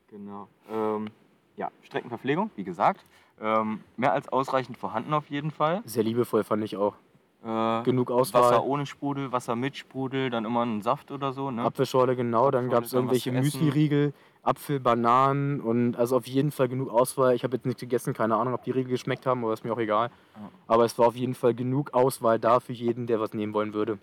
Genau. 0.09 0.47
Ähm, 0.69 1.07
ja, 1.55 1.69
Streckenverpflegung, 1.83 2.51
wie 2.55 2.65
gesagt. 2.65 3.05
Ähm, 3.39 3.79
mehr 3.95 4.11
als 4.11 4.27
ausreichend 4.27 4.77
vorhanden 4.77 5.13
auf 5.13 5.29
jeden 5.29 5.51
Fall. 5.51 5.81
Sehr 5.85 6.03
liebevoll 6.03 6.43
fand 6.43 6.63
ich 6.65 6.75
auch. 6.75 6.95
Äh, 7.43 7.83
Genug 7.83 8.11
Auswahl. 8.11 8.43
Wasser 8.43 8.63
ohne 8.63 8.85
Sprudel, 8.85 9.31
Wasser 9.31 9.55
mit 9.55 9.75
Sprudel, 9.75 10.29
dann 10.29 10.45
immer 10.45 10.63
ein 10.63 10.81
Saft 10.83 11.09
oder 11.11 11.33
so. 11.33 11.49
Ne? 11.49 11.63
Apfelschorle, 11.63 12.15
genau. 12.15 12.51
Dann 12.51 12.65
Apfelschorle, 12.65 12.69
gab 12.71 12.83
es 12.83 12.91
dann 12.91 12.99
irgendwelche. 12.99 13.31
Müsli-Riegel, 13.31 14.13
Apfel, 14.43 14.79
Bananen 14.79 15.59
und 15.59 15.95
also 15.95 16.17
auf 16.17 16.27
jeden 16.27 16.51
Fall 16.51 16.67
genug 16.67 16.89
Auswahl. 16.89 17.33
Ich 17.33 17.43
habe 17.43 17.55
jetzt 17.55 17.65
nicht 17.65 17.79
gegessen, 17.79 18.13
keine 18.13 18.35
Ahnung, 18.35 18.53
ob 18.53 18.63
die 18.63 18.71
Riegel 18.71 18.91
geschmeckt 18.91 19.25
haben, 19.25 19.43
aber 19.43 19.53
ist 19.53 19.63
mir 19.65 19.73
auch 19.73 19.79
egal. 19.79 20.11
Ja. 20.35 20.49
Aber 20.67 20.85
es 20.85 20.97
war 20.99 21.07
auf 21.07 21.15
jeden 21.15 21.33
Fall 21.33 21.55
genug 21.55 21.93
Auswahl 21.95 22.37
da 22.37 22.59
für 22.59 22.73
jeden, 22.73 23.07
der 23.07 23.19
was 23.19 23.33
nehmen 23.33 23.53
wollen 23.55 23.73
würde. 23.73 23.97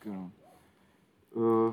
Genau. 0.00 0.30
Äh, 1.34 1.72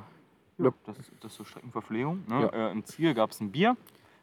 Ja. 0.63 0.71
das, 0.85 0.95
das 1.21 1.31
ist 1.31 1.37
so 1.37 1.43
Streckenverpflegung. 1.43 2.23
Ne? 2.27 2.41
Ja. 2.41 2.69
Äh, 2.69 2.71
Im 2.71 2.85
Ziel 2.85 3.13
gab 3.13 3.31
es 3.31 3.39
ein 3.39 3.51
Bier, 3.51 3.75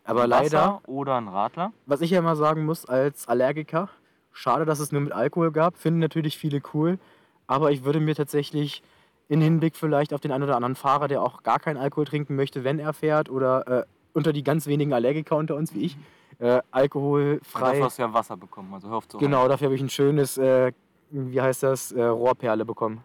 Aber 0.04 0.24
ein 0.24 0.30
leider, 0.30 0.58
Wasser 0.58 0.80
oder 0.88 1.16
ein 1.16 1.28
Radler. 1.28 1.72
was 1.86 2.00
ich 2.00 2.10
ja 2.10 2.18
immer 2.18 2.34
sagen 2.36 2.64
muss 2.64 2.84
als 2.86 3.28
Allergiker, 3.28 3.88
schade, 4.32 4.64
dass 4.64 4.80
es 4.80 4.92
nur 4.92 5.00
mit 5.00 5.12
Alkohol 5.12 5.52
gab. 5.52 5.76
Finden 5.76 6.00
natürlich 6.00 6.38
viele 6.38 6.60
cool. 6.74 6.98
Aber 7.46 7.70
ich 7.72 7.84
würde 7.84 8.00
mir 8.00 8.14
tatsächlich 8.14 8.82
in 9.28 9.40
Hinblick 9.40 9.76
vielleicht 9.76 10.12
auf 10.12 10.20
den 10.20 10.32
einen 10.32 10.44
oder 10.44 10.56
anderen 10.56 10.76
Fahrer, 10.76 11.08
der 11.08 11.22
auch 11.22 11.42
gar 11.42 11.58
keinen 11.58 11.76
Alkohol 11.76 12.04
trinken 12.04 12.36
möchte, 12.36 12.64
wenn 12.64 12.78
er 12.78 12.92
fährt, 12.92 13.30
oder 13.30 13.66
äh, 13.66 13.84
unter 14.12 14.32
die 14.32 14.42
ganz 14.42 14.66
wenigen 14.66 14.92
Allergiker 14.92 15.36
unter 15.36 15.54
uns 15.54 15.74
wie 15.74 15.84
ich, 15.84 15.96
äh, 16.38 16.46
Dafür 16.46 16.64
alkoholfrei. 16.72 17.80
hast 17.80 17.98
du 17.98 18.02
ja 18.02 18.12
Wasser 18.12 18.36
bekommen, 18.36 18.74
also 18.74 18.88
hör 18.88 18.96
auf 18.96 19.08
zu 19.08 19.18
Genau, 19.18 19.46
dafür 19.46 19.66
habe 19.66 19.76
ich 19.76 19.82
ein 19.82 19.90
schönes 19.90 20.36
äh, 20.36 20.72
wie 21.10 21.40
heißt 21.40 21.62
das, 21.62 21.92
äh, 21.92 22.02
Rohrperle 22.02 22.64
bekommen. 22.64 23.02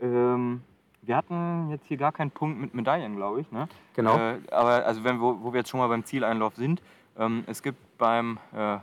Ähm, 0.00 0.62
wir 1.02 1.16
hatten 1.16 1.70
jetzt 1.70 1.86
hier 1.86 1.96
gar 1.96 2.12
keinen 2.12 2.30
Punkt 2.30 2.60
mit 2.60 2.74
Medaillen, 2.74 3.16
glaube 3.16 3.40
ich. 3.40 3.50
Ne? 3.50 3.68
Genau. 3.94 4.16
Äh, 4.16 4.38
aber 4.50 4.86
also 4.86 5.02
wenn, 5.04 5.20
wo, 5.20 5.38
wo 5.42 5.52
wir 5.52 5.60
jetzt 5.60 5.70
schon 5.70 5.80
mal 5.80 5.88
beim 5.88 6.04
Zieleinlauf 6.04 6.54
sind, 6.54 6.82
ähm, 7.18 7.44
es 7.46 7.62
gibt 7.62 7.78
beim 7.98 8.38
äh, 8.54 8.78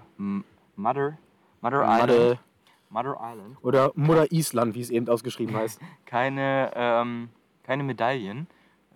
Mother, 0.76 1.18
Mother 1.62 1.84
Island, 1.84 2.40
Mother 2.90 3.18
Island 3.22 3.58
oder 3.62 3.92
Mutter 3.96 4.32
Island, 4.32 4.76
wie 4.76 4.82
es 4.82 4.90
eben 4.90 5.08
ausgeschrieben 5.08 5.56
heißt. 5.56 5.80
keine, 6.06 6.72
ähm, 6.76 7.30
keine 7.64 7.84
Medaillen. 7.84 8.48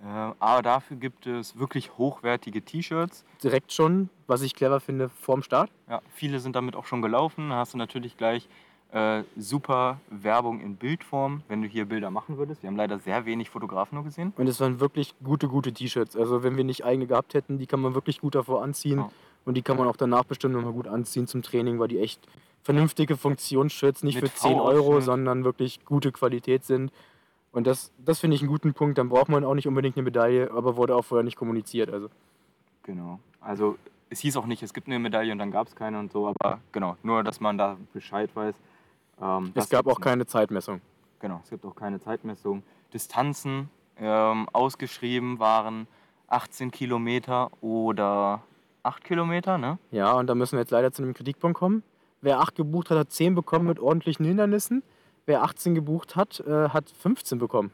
Äh, 0.02 0.34
aber 0.40 0.62
dafür 0.62 0.98
gibt 0.98 1.28
es 1.28 1.58
wirklich 1.58 1.98
hochwertige 1.98 2.62
T-Shirts. 2.62 3.26
Direkt 3.44 3.74
schon, 3.74 4.10
was 4.28 4.42
ich 4.42 4.56
clever 4.56 4.80
finde, 4.80 5.10
vorm 5.10 5.44
Start. 5.44 5.70
Ja, 5.90 6.02
viele 6.14 6.40
sind 6.40 6.56
damit 6.56 6.76
auch 6.76 6.86
schon 6.86 7.02
gelaufen. 7.02 7.50
Da 7.50 7.58
hast 7.58 7.74
du 7.74 7.78
natürlich 7.78 8.16
gleich 8.16 8.48
äh, 8.92 9.24
super 9.38 10.00
Werbung 10.10 10.62
in 10.62 10.78
Bildform, 10.78 11.44
wenn 11.48 11.62
du 11.62 11.68
hier 11.68 11.86
Bilder 11.86 12.12
machen 12.12 12.38
würdest. 12.38 12.64
Wir 12.64 12.68
haben 12.70 12.78
leider 12.78 13.00
sehr 13.00 13.26
wenig 13.26 13.50
Fotografen 13.50 13.96
nur 13.96 14.04
gesehen. 14.04 14.34
Und 14.38 14.48
es 14.48 14.60
waren 14.60 14.80
wirklich 14.80 15.14
gute, 15.24 15.48
gute 15.48 15.74
T-Shirts. 15.74 16.16
Also 16.16 16.44
wenn 16.44 16.56
wir 16.58 16.64
nicht 16.64 16.86
eigene 16.86 17.06
gehabt 17.06 17.34
hätten, 17.34 17.58
die 17.58 17.68
kann 17.68 17.82
man 17.82 17.94
wirklich 17.94 18.22
gut 18.22 18.36
davor 18.36 18.64
anziehen. 18.64 19.00
Ja. 19.00 19.12
Und 19.46 19.56
die 19.56 19.62
kann 19.62 19.78
man 19.78 19.88
auch 19.88 19.96
danach 19.96 20.26
bestimmt 20.26 20.54
nochmal 20.54 20.74
gut 20.74 20.88
anziehen 20.88 21.28
zum 21.28 21.42
Training, 21.42 21.80
weil 21.80 21.88
die 21.88 22.00
echt 22.00 22.20
vernünftige 22.62 23.18
Funktionsshirts 23.18 24.04
nicht 24.04 24.22
Mit 24.22 24.32
für 24.32 24.38
10 24.38 24.60
Euro, 24.60 25.02
sondern 25.02 25.44
wirklich 25.44 25.86
gute 25.86 26.12
Qualität 26.12 26.64
sind. 26.66 26.92
Und 27.52 27.66
das, 27.66 27.92
das 27.98 28.20
finde 28.20 28.36
ich 28.36 28.42
einen 28.42 28.50
guten 28.50 28.74
Punkt. 28.74 28.98
Dann 28.98 29.10
braucht 29.10 29.30
man 29.30 29.44
auch 29.44 29.56
nicht 29.56 29.68
unbedingt 29.68 29.98
eine 29.98 30.04
Medaille, 30.04 30.52
aber 30.52 30.76
wurde 30.76 30.96
auch 30.96 31.04
vorher 31.04 31.24
nicht 31.24 31.38
kommuniziert. 31.38 31.90
Also 31.90 32.10
Genau. 32.84 33.20
Also 33.40 33.78
es 34.10 34.20
hieß 34.20 34.38
auch 34.38 34.48
nicht, 34.48 34.64
es 34.64 34.74
gibt 34.74 34.88
eine 34.88 34.98
Medaille 34.98 35.32
und 35.32 35.38
dann 35.38 35.52
gab 35.52 35.68
es 35.68 35.76
keine 35.76 36.00
und 36.00 36.12
so, 36.12 36.28
aber 36.28 36.60
genau, 36.72 36.98
nur 37.04 37.24
dass 37.24 37.40
man 37.40 37.58
da 37.58 37.78
Bescheid 37.94 38.30
weiß. 38.34 38.56
Ähm, 39.22 39.52
es 39.54 39.70
gab 39.70 39.86
auch 39.86 40.02
keine 40.02 40.26
Zeitmessung. 40.26 40.82
Genau, 41.20 41.40
es 41.44 41.52
gibt 41.52 41.64
auch 41.66 41.76
keine 41.76 42.00
Zeitmessung. 42.00 42.64
Distanzen 42.94 43.70
ähm, 43.98 44.50
ausgeschrieben 44.54 45.38
waren 45.38 45.88
18 46.28 46.72
Kilometer 46.72 47.52
oder 47.62 48.42
8 48.90 49.04
Kilometer, 49.04 49.58
ne? 49.58 49.78
Ja, 49.92 50.14
und 50.14 50.28
da 50.28 50.36
müssen 50.36 50.54
wir 50.54 50.60
jetzt 50.60 50.72
leider 50.72 50.92
zu 50.92 51.02
einem 51.02 51.14
Kritikpunkt 51.14 51.58
kommen. 51.58 51.84
Wer 52.22 52.40
8 52.40 52.56
gebucht 52.56 52.90
hat, 52.90 52.98
hat 52.98 53.12
10 53.12 53.36
bekommen 53.36 53.68
mit 53.68 53.80
ordentlichen 53.80 54.26
Hindernissen. 54.26 54.84
Wer 55.26 55.44
18 55.44 55.76
gebucht 55.76 56.16
hat, 56.16 56.40
äh, 56.42 56.70
hat 56.70 56.90
15 56.90 57.40
bekommen. 57.40 57.72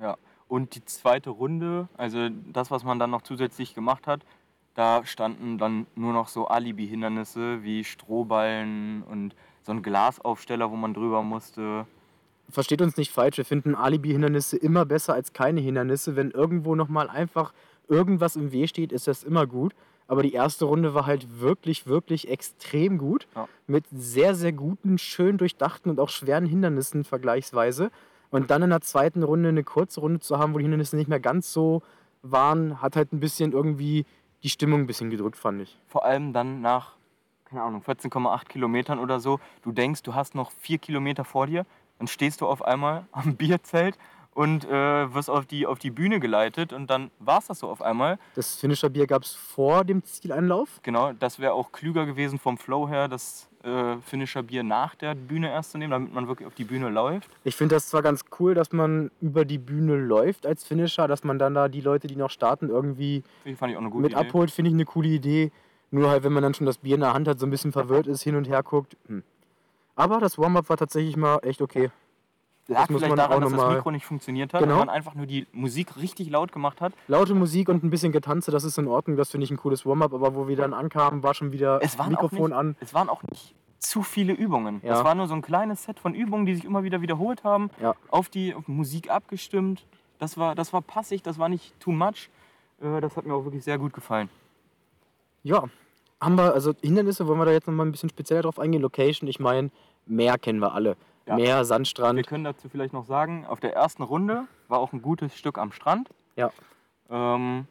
Ja. 0.00 0.16
Und 0.48 0.74
die 0.74 0.84
zweite 0.84 1.30
Runde, 1.30 1.88
also 1.96 2.28
das, 2.52 2.70
was 2.70 2.84
man 2.84 2.98
dann 2.98 3.10
noch 3.10 3.22
zusätzlich 3.22 3.74
gemacht 3.74 4.06
hat, 4.06 4.24
da 4.74 5.04
standen 5.04 5.58
dann 5.58 5.86
nur 5.94 6.12
noch 6.12 6.28
so 6.28 6.46
Alibi-Hindernisse 6.46 7.62
wie 7.62 7.84
Strohballen 7.84 9.02
und 9.02 9.34
so 9.62 9.72
ein 9.72 9.82
Glasaufsteller, 9.82 10.70
wo 10.70 10.76
man 10.76 10.94
drüber 10.94 11.22
musste. 11.22 11.86
Versteht 12.48 12.82
uns 12.82 12.96
nicht 12.96 13.12
falsch, 13.12 13.36
wir 13.36 13.44
finden 13.44 13.74
Alibi-Hindernisse 13.74 14.56
immer 14.56 14.84
besser 14.84 15.14
als 15.14 15.32
keine 15.32 15.60
Hindernisse. 15.60 16.16
Wenn 16.16 16.30
irgendwo 16.30 16.74
nochmal 16.74 17.08
einfach 17.10 17.52
irgendwas 17.88 18.36
im 18.36 18.52
Weg 18.52 18.68
steht, 18.68 18.92
ist 18.92 19.08
das 19.08 19.24
immer 19.24 19.46
gut. 19.46 19.74
Aber 20.12 20.22
die 20.22 20.34
erste 20.34 20.66
Runde 20.66 20.92
war 20.92 21.06
halt 21.06 21.40
wirklich, 21.40 21.86
wirklich 21.86 22.28
extrem 22.28 22.98
gut. 22.98 23.26
Ja. 23.34 23.48
Mit 23.66 23.86
sehr, 23.90 24.34
sehr 24.34 24.52
guten, 24.52 24.98
schön 24.98 25.38
durchdachten 25.38 25.90
und 25.90 25.98
auch 25.98 26.10
schweren 26.10 26.44
Hindernissen 26.44 27.04
vergleichsweise. 27.04 27.90
Und 28.28 28.50
dann 28.50 28.60
in 28.60 28.68
der 28.68 28.82
zweiten 28.82 29.22
Runde 29.22 29.48
eine 29.48 29.64
kurze 29.64 30.00
Runde 30.00 30.20
zu 30.20 30.38
haben, 30.38 30.52
wo 30.52 30.58
die 30.58 30.64
Hindernisse 30.64 30.96
nicht 30.96 31.08
mehr 31.08 31.18
ganz 31.18 31.50
so 31.50 31.80
waren, 32.20 32.82
hat 32.82 32.94
halt 32.94 33.14
ein 33.14 33.20
bisschen 33.20 33.52
irgendwie 33.52 34.04
die 34.42 34.50
Stimmung 34.50 34.80
ein 34.80 34.86
bisschen 34.86 35.08
gedrückt, 35.08 35.38
fand 35.38 35.62
ich. 35.62 35.80
Vor 35.86 36.04
allem 36.04 36.34
dann 36.34 36.60
nach, 36.60 36.96
keine 37.46 37.62
Ahnung, 37.62 37.80
14,8 37.80 38.48
Kilometern 38.48 38.98
oder 38.98 39.18
so. 39.18 39.40
Du 39.62 39.72
denkst, 39.72 40.02
du 40.02 40.14
hast 40.14 40.34
noch 40.34 40.50
vier 40.50 40.76
Kilometer 40.76 41.24
vor 41.24 41.46
dir, 41.46 41.64
dann 41.98 42.06
stehst 42.06 42.42
du 42.42 42.46
auf 42.46 42.62
einmal 42.62 43.06
am 43.12 43.36
Bierzelt 43.36 43.96
und 44.34 44.64
äh, 44.64 45.14
wirst 45.14 45.28
auf 45.28 45.46
die, 45.46 45.66
auf 45.66 45.78
die 45.78 45.90
Bühne 45.90 46.20
geleitet 46.20 46.72
und 46.72 46.88
dann 46.88 47.10
war 47.18 47.38
es 47.38 47.46
das 47.46 47.58
so 47.58 47.68
auf 47.68 47.82
einmal. 47.82 48.18
Das 48.34 48.56
Finisher 48.56 48.88
Bier 48.88 49.06
gab 49.06 49.22
es 49.22 49.34
vor 49.34 49.84
dem 49.84 50.02
Zieleinlauf. 50.04 50.80
Genau, 50.82 51.12
das 51.12 51.38
wäre 51.38 51.52
auch 51.52 51.72
klüger 51.72 52.06
gewesen 52.06 52.38
vom 52.38 52.56
Flow 52.56 52.88
her, 52.88 53.08
das 53.08 53.48
äh, 53.62 53.96
Finisher 53.98 54.42
Bier 54.42 54.62
nach 54.62 54.94
der 54.94 55.14
Bühne 55.14 55.50
erst 55.50 55.72
zu 55.72 55.78
nehmen, 55.78 55.90
damit 55.90 56.14
man 56.14 56.28
wirklich 56.28 56.46
auf 56.46 56.54
die 56.54 56.64
Bühne 56.64 56.88
läuft. 56.88 57.30
Ich 57.44 57.56
finde 57.56 57.76
das 57.76 57.88
zwar 57.88 58.02
ganz 58.02 58.24
cool, 58.40 58.54
dass 58.54 58.72
man 58.72 59.10
über 59.20 59.44
die 59.44 59.58
Bühne 59.58 59.96
läuft 59.96 60.46
als 60.46 60.64
Finisher, 60.64 61.08
dass 61.08 61.24
man 61.24 61.38
dann 61.38 61.54
da 61.54 61.68
die 61.68 61.80
Leute, 61.80 62.06
die 62.06 62.16
noch 62.16 62.30
starten, 62.30 62.70
irgendwie 62.70 63.22
mit 63.44 63.60
Idee. 64.12 64.14
abholt, 64.14 64.50
finde 64.50 64.70
ich 64.70 64.74
eine 64.74 64.84
coole 64.84 65.08
Idee. 65.08 65.52
Nur 65.90 66.08
halt, 66.08 66.24
wenn 66.24 66.32
man 66.32 66.42
dann 66.42 66.54
schon 66.54 66.66
das 66.66 66.78
Bier 66.78 66.94
in 66.94 67.02
der 67.02 67.12
Hand 67.12 67.28
hat, 67.28 67.38
so 67.38 67.46
ein 67.46 67.50
bisschen 67.50 67.70
verwirrt 67.70 68.06
ist, 68.06 68.22
hin 68.22 68.34
und 68.34 68.48
her 68.48 68.62
guckt. 68.62 68.96
Hm. 69.08 69.22
Aber 69.94 70.20
das 70.20 70.38
Warm-up 70.38 70.70
war 70.70 70.78
tatsächlich 70.78 71.18
mal 71.18 71.38
echt 71.42 71.60
okay. 71.60 71.90
Lag 72.68 72.88
muss 72.90 73.02
vielleicht 73.02 73.18
daran, 73.18 73.40
dass 73.42 73.52
das 73.52 73.68
Mikro 73.74 73.90
nicht 73.90 74.06
funktioniert 74.06 74.54
hat 74.54 74.60
Genau. 74.62 74.74
und 74.74 74.86
man 74.86 74.88
einfach 74.88 75.14
nur 75.14 75.26
die 75.26 75.46
Musik 75.52 75.96
richtig 75.96 76.30
laut 76.30 76.52
gemacht 76.52 76.80
hat. 76.80 76.92
Laute 77.08 77.34
Musik 77.34 77.68
und 77.68 77.82
ein 77.82 77.90
bisschen 77.90 78.12
Getanze, 78.12 78.50
das 78.50 78.62
ist 78.64 78.78
in 78.78 78.86
Ordnung, 78.86 79.16
das 79.16 79.30
finde 79.30 79.44
ich 79.44 79.50
ein 79.50 79.56
cooles 79.56 79.84
Warm-up. 79.84 80.14
Aber 80.14 80.34
wo 80.36 80.46
wir 80.48 80.56
dann 80.56 80.72
ankamen, 80.72 81.22
war 81.22 81.34
schon 81.34 81.52
wieder 81.52 81.80
Es 81.82 81.98
Mikrofon 81.98 82.52
auch 82.52 82.58
an. 82.58 82.68
nicht, 82.68 82.82
es 82.82 82.94
waren 82.94 83.08
auch 83.08 83.22
nicht 83.24 83.54
zu 83.80 84.02
viele 84.04 84.32
Übungen. 84.32 84.80
Ja. 84.84 84.98
Es 84.98 85.04
war 85.04 85.14
nur 85.16 85.26
so 85.26 85.34
ein 85.34 85.42
kleines 85.42 85.82
Set 85.84 85.98
von 85.98 86.14
Übungen, 86.14 86.46
die 86.46 86.54
sich 86.54 86.64
immer 86.64 86.84
wieder 86.84 87.00
wiederholt 87.02 87.42
haben, 87.42 87.68
Ja. 87.80 87.94
auf 88.10 88.28
die 88.28 88.54
auf 88.54 88.68
Musik 88.68 89.10
abgestimmt. 89.10 89.84
Das 90.20 90.38
war, 90.38 90.54
das 90.54 90.72
war 90.72 90.82
passig, 90.82 91.22
das 91.22 91.38
war 91.40 91.48
nicht 91.48 91.78
too 91.80 91.90
much. 91.90 92.30
Äh, 92.80 93.00
Das 93.00 93.16
hat 93.16 93.26
mir 93.26 93.34
auch 93.34 93.44
wirklich 93.44 93.64
sehr 93.64 93.78
gut 93.78 93.92
gefallen. 93.92 94.28
Ja, 95.42 95.64
haben 96.20 96.36
wir, 96.36 96.54
also 96.54 96.72
Hindernisse, 96.80 97.26
wollen 97.26 97.40
wir 97.40 97.44
da 97.46 97.50
jetzt 97.50 97.66
nochmal 97.66 97.86
ein 97.86 97.90
bisschen 97.92 98.08
spezieller 98.10 98.42
drauf 98.42 98.60
eingehen? 98.60 98.80
Location, 98.82 99.28
ich 99.28 99.40
meine, 99.40 99.70
Meer 100.06 100.38
kennen 100.38 100.60
wir 100.60 100.72
alle. 100.74 100.96
Ja. 101.26 101.36
Meer, 101.36 101.58
Wir 101.58 101.64
Sandstrand. 101.64 102.26
können 102.26 102.44
dazu 102.44 102.68
vielleicht 102.68 102.92
noch 102.92 103.04
sagen, 103.04 103.46
auf 103.46 103.60
der 103.60 103.74
ersten 103.74 104.02
Runde 104.02 104.46
war 104.68 104.78
auch 104.78 104.92
ein 104.92 105.02
gutes 105.02 105.36
Stück 105.36 105.58
am 105.58 105.72
Strand. 105.72 106.08
Ja. 106.36 106.50
Ähm, 107.10 107.66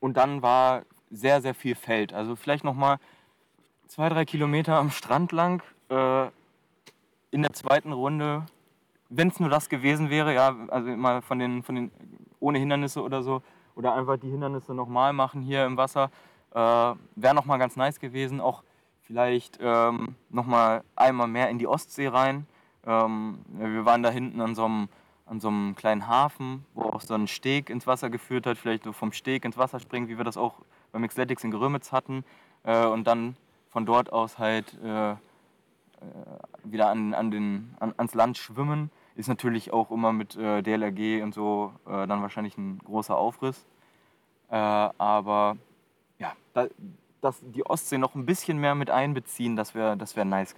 und 0.00 0.16
dann 0.16 0.42
war 0.42 0.82
sehr, 1.10 1.40
sehr 1.42 1.54
viel 1.54 1.74
Feld. 1.74 2.12
Also 2.12 2.34
vielleicht 2.34 2.64
noch 2.64 2.74
mal 2.74 2.98
zwei, 3.86 4.08
drei 4.08 4.24
Kilometer 4.24 4.76
am 4.76 4.90
Strand 4.90 5.30
lang. 5.32 5.62
Äh, 5.90 6.26
in 7.30 7.42
der 7.42 7.52
zweiten 7.52 7.92
Runde, 7.92 8.46
wenn 9.08 9.28
es 9.28 9.38
nur 9.38 9.48
das 9.48 9.68
gewesen 9.68 10.10
wäre, 10.10 10.34
ja, 10.34 10.56
also 10.68 10.88
mal 10.90 11.22
von 11.22 11.38
den, 11.38 11.62
von 11.62 11.74
den 11.74 11.90
ohne 12.40 12.58
Hindernisse 12.58 13.02
oder 13.02 13.22
so, 13.22 13.42
oder 13.74 13.94
einfach 13.94 14.16
die 14.18 14.30
Hindernisse 14.30 14.74
nochmal 14.74 15.12
machen 15.12 15.40
hier 15.40 15.64
im 15.64 15.76
Wasser, 15.76 16.10
äh, 16.52 16.58
wäre 16.58 17.34
nochmal 17.34 17.58
ganz 17.58 17.76
nice 17.76 18.00
gewesen. 18.00 18.40
Auch 18.40 18.62
vielleicht 19.12 19.58
ähm, 19.60 20.14
nochmal 20.30 20.82
einmal 20.96 21.28
mehr 21.28 21.50
in 21.50 21.58
die 21.58 21.66
Ostsee 21.66 22.08
rein. 22.08 22.46
Ähm, 22.86 23.40
wir 23.46 23.84
waren 23.84 24.02
da 24.02 24.08
hinten 24.08 24.40
an 24.40 24.54
so 24.54 24.64
einem 24.64 24.88
an 25.26 25.38
so 25.38 25.48
einem 25.48 25.74
kleinen 25.74 26.08
Hafen, 26.08 26.64
wo 26.74 26.82
auch 26.82 27.00
so 27.02 27.14
ein 27.14 27.26
Steg 27.26 27.70
ins 27.70 27.86
Wasser 27.86 28.10
geführt 28.10 28.46
hat, 28.46 28.58
vielleicht 28.58 28.84
so 28.84 28.92
vom 28.92 29.12
Steg 29.12 29.44
ins 29.44 29.56
Wasser 29.56 29.80
springen, 29.80 30.08
wie 30.08 30.16
wir 30.16 30.24
das 30.24 30.36
auch 30.36 30.54
beim 30.92 31.06
Xletics 31.06 31.44
in 31.44 31.50
Grömitz 31.50 31.92
hatten. 31.92 32.24
Äh, 32.64 32.86
und 32.86 33.06
dann 33.06 33.36
von 33.68 33.86
dort 33.86 34.12
aus 34.12 34.38
halt 34.38 34.78
äh, 34.82 35.12
äh, 35.12 35.16
wieder 36.64 36.88
an, 36.88 37.14
an 37.14 37.30
den, 37.30 37.74
an, 37.80 37.94
ans 37.98 38.14
Land 38.14 38.38
schwimmen. 38.38 38.90
Ist 39.14 39.28
natürlich 39.28 39.72
auch 39.72 39.90
immer 39.90 40.12
mit 40.12 40.36
äh, 40.36 40.62
DLRG 40.62 41.22
und 41.22 41.34
so 41.34 41.72
äh, 41.86 42.06
dann 42.06 42.22
wahrscheinlich 42.22 42.56
ein 42.56 42.78
großer 42.78 43.16
Aufriss. 43.16 43.66
Äh, 44.50 44.56
aber 44.56 45.56
ja, 46.18 46.32
da, 46.52 46.66
dass 47.22 47.38
die 47.40 47.64
Ostsee 47.64 47.98
noch 47.98 48.14
ein 48.14 48.26
bisschen 48.26 48.58
mehr 48.58 48.74
mit 48.74 48.90
einbeziehen, 48.90 49.56
das 49.56 49.74
wäre 49.74 49.96
das 49.96 50.16
wär 50.16 50.26
nice. 50.26 50.54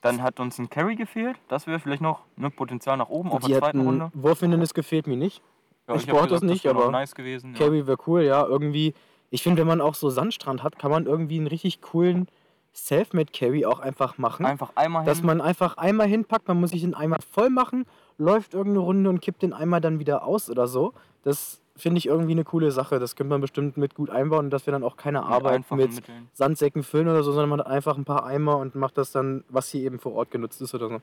Dann 0.00 0.22
hat 0.22 0.38
uns 0.38 0.58
ein 0.58 0.70
Carry 0.70 0.94
gefehlt. 0.94 1.36
Das 1.48 1.66
wäre 1.66 1.80
vielleicht 1.80 2.02
noch 2.02 2.20
ne, 2.36 2.50
Potenzial 2.50 2.96
nach 2.96 3.08
oben 3.08 3.32
auf 3.32 3.40
Die 3.40 3.50
der 3.50 3.58
zweiten 3.58 3.80
Runde. 3.80 4.10
Wurfhindernis 4.14 4.72
gefehlt 4.72 5.08
mir 5.08 5.16
nicht. 5.16 5.42
Ja, 5.88 5.96
ich 5.96 6.02
hab 6.02 6.10
brauch 6.10 6.22
gesagt, 6.24 6.42
das 6.44 6.50
nicht, 6.50 6.64
noch 6.64 6.76
aber 6.76 6.90
nice 6.92 7.14
gewesen. 7.14 7.54
Ja. 7.54 7.58
Carry 7.58 7.86
wäre 7.86 7.98
cool, 8.06 8.22
ja. 8.22 8.46
Irgendwie, 8.46 8.94
ich 9.30 9.42
finde, 9.42 9.60
wenn 9.60 9.66
man 9.66 9.80
auch 9.80 9.94
so 9.94 10.08
Sandstrand 10.08 10.62
hat, 10.62 10.78
kann 10.78 10.92
man 10.92 11.06
irgendwie 11.06 11.38
einen 11.38 11.48
richtig 11.48 11.82
coolen 11.82 12.28
Selfmade-Carry 12.72 13.66
auch 13.66 13.80
einfach 13.80 14.18
machen. 14.18 14.46
Einfach 14.46 14.70
einmal 14.76 15.04
dass 15.04 15.18
hin. 15.18 15.26
man 15.26 15.40
einfach 15.40 15.76
einmal 15.78 16.06
hinpackt, 16.06 16.46
man 16.46 16.60
muss 16.60 16.70
sich 16.70 16.82
den 16.82 16.94
Eimer 16.94 17.18
voll 17.32 17.50
machen, 17.50 17.84
läuft 18.18 18.54
irgendeine 18.54 18.84
Runde 18.84 19.10
und 19.10 19.20
kippt 19.20 19.42
den 19.42 19.52
Eimer 19.52 19.80
dann 19.80 19.98
wieder 19.98 20.24
aus 20.24 20.48
oder 20.48 20.68
so. 20.68 20.94
Das 21.24 21.60
finde 21.78 21.98
ich 21.98 22.06
irgendwie 22.06 22.32
eine 22.32 22.44
coole 22.44 22.70
Sache. 22.70 22.98
Das 22.98 23.16
könnte 23.16 23.30
man 23.30 23.40
bestimmt 23.40 23.76
mit 23.76 23.94
gut 23.94 24.10
einbauen, 24.10 24.50
dass 24.50 24.66
wir 24.66 24.72
dann 24.72 24.82
auch 24.82 24.96
keine 24.96 25.22
Arbeit 25.22 25.64
mit 25.70 25.94
Mitteln. 25.94 26.28
Sandsäcken 26.34 26.82
füllen 26.82 27.08
oder 27.08 27.22
so, 27.22 27.32
sondern 27.32 27.50
man 27.50 27.60
hat 27.60 27.68
einfach 27.68 27.96
ein 27.96 28.04
paar 28.04 28.26
Eimer 28.26 28.58
und 28.58 28.74
macht 28.74 28.98
das 28.98 29.12
dann, 29.12 29.44
was 29.48 29.68
hier 29.70 29.82
eben 29.82 29.98
vor 29.98 30.12
Ort 30.14 30.30
genutzt 30.30 30.60
ist 30.60 30.74
oder 30.74 30.88
so. 30.88 31.00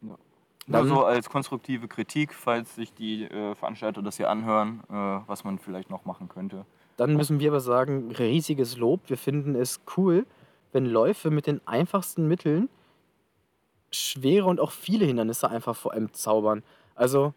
Nur 0.00 0.18
Dann- 0.68 0.88
so 0.88 1.04
als 1.04 1.28
konstruktive 1.28 1.88
Kritik, 1.88 2.32
falls 2.32 2.76
sich 2.76 2.94
die 2.94 3.24
äh, 3.24 3.54
Veranstalter 3.56 4.00
das 4.00 4.16
hier 4.16 4.30
anhören, 4.30 4.80
äh, 4.88 4.92
was 5.26 5.42
man 5.44 5.58
vielleicht 5.58 5.90
noch 5.90 6.04
machen 6.04 6.28
könnte. 6.28 6.64
Dann 6.96 7.16
müssen 7.16 7.40
wir 7.40 7.50
aber 7.50 7.60
sagen, 7.60 8.12
riesiges 8.12 8.76
Lob. 8.76 9.00
Wir 9.08 9.18
finden 9.18 9.56
es 9.56 9.80
cool, 9.96 10.24
wenn 10.72 10.86
Läufe 10.86 11.30
mit 11.30 11.46
den 11.48 11.60
einfachsten 11.66 12.28
Mitteln 12.28 12.68
schwere 13.90 14.46
und 14.46 14.60
auch 14.60 14.70
viele 14.70 15.04
Hindernisse 15.04 15.50
einfach 15.50 15.74
vor 15.74 15.92
allem 15.92 16.12
zaubern. 16.12 16.62
Also, 16.94 17.34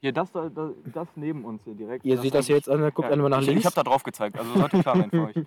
Hier, 0.00 0.12
das, 0.12 0.30
da- 0.32 0.48
da- 0.48 0.70
das 0.92 1.08
neben 1.16 1.44
uns 1.44 1.62
hier 1.64 1.74
direkt. 1.74 2.04
ihr 2.04 2.18
seht 2.18 2.34
das 2.34 2.46
hier 2.46 2.56
jetzt 2.56 2.68
an, 2.68 2.80
guckt 2.92 3.10
einmal 3.10 3.30
nach 3.30 3.40
ich, 3.40 3.46
links. 3.46 3.60
Ich 3.60 3.66
habe 3.66 3.74
da 3.76 3.82
drauf 3.82 4.02
gezeigt, 4.02 4.38
also 4.38 4.52
sollte 4.54 4.80
klar 4.80 4.96
sein 4.96 5.10
für 5.10 5.22
euch. 5.26 5.36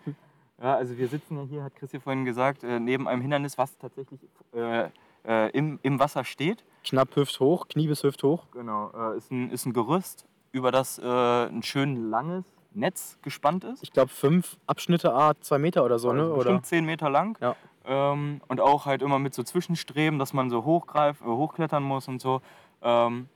Ja, 0.61 0.75
also 0.75 0.97
wir 0.97 1.07
sitzen 1.07 1.37
ja 1.37 1.43
hier, 1.43 1.63
hat 1.63 1.73
Chris 1.77 1.91
hier 1.91 2.01
vorhin 2.01 2.25
gesagt, 2.25 2.65
äh, 2.65 2.81
neben 2.81 3.07
einem 3.07 3.21
Hindernis, 3.21 3.57
was 3.57 3.77
tatsächlich 3.77 4.19
äh, 4.53 4.89
äh, 5.25 5.49
im, 5.51 5.79
im 5.83 6.01
Wasser 6.01 6.25
steht. 6.25 6.65
Knapp 6.83 7.15
hüfthoch, 7.15 7.69
Knie 7.69 7.87
bis 7.87 8.03
hüfthoch. 8.03 8.45
Genau, 8.51 8.91
äh, 8.93 9.17
ist, 9.17 9.31
ein, 9.31 9.51
ist 9.51 9.65
ein 9.65 9.71
Gerüst, 9.71 10.25
über 10.51 10.73
das 10.73 10.99
äh, 10.99 11.05
ein 11.05 11.63
schön 11.63 12.09
langes 12.09 12.43
Netz 12.73 13.17
gespannt 13.21 13.63
ist. 13.63 13.83
Ich 13.83 13.93
glaube, 13.93 14.09
fünf 14.09 14.57
Abschnitte, 14.67 15.13
A, 15.13 15.33
zwei 15.39 15.59
Meter 15.59 15.85
oder 15.85 15.97
so, 15.97 16.11
ne? 16.11 16.23
Also 16.23 16.33
Oder? 16.33 16.43
bestimmt 16.43 16.65
10 16.65 16.85
Meter 16.85 17.09
lang. 17.09 17.37
Ja. 17.39 17.55
Ähm, 17.85 18.41
und 18.49 18.59
auch 18.59 18.85
halt 18.85 19.01
immer 19.01 19.17
mit 19.17 19.33
so 19.33 19.43
Zwischenstreben, 19.43 20.19
dass 20.19 20.33
man 20.33 20.49
so 20.49 20.65
hochgreif, 20.65 21.21
äh, 21.21 21.25
hochklettern 21.25 21.83
muss 21.83 22.09
und 22.09 22.19
so. 22.21 22.41
Ähm, 22.81 23.29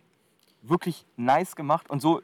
wirklich 0.64 1.06
nice 1.18 1.56
gemacht 1.56 1.90
und 1.90 2.02
so, 2.02 2.22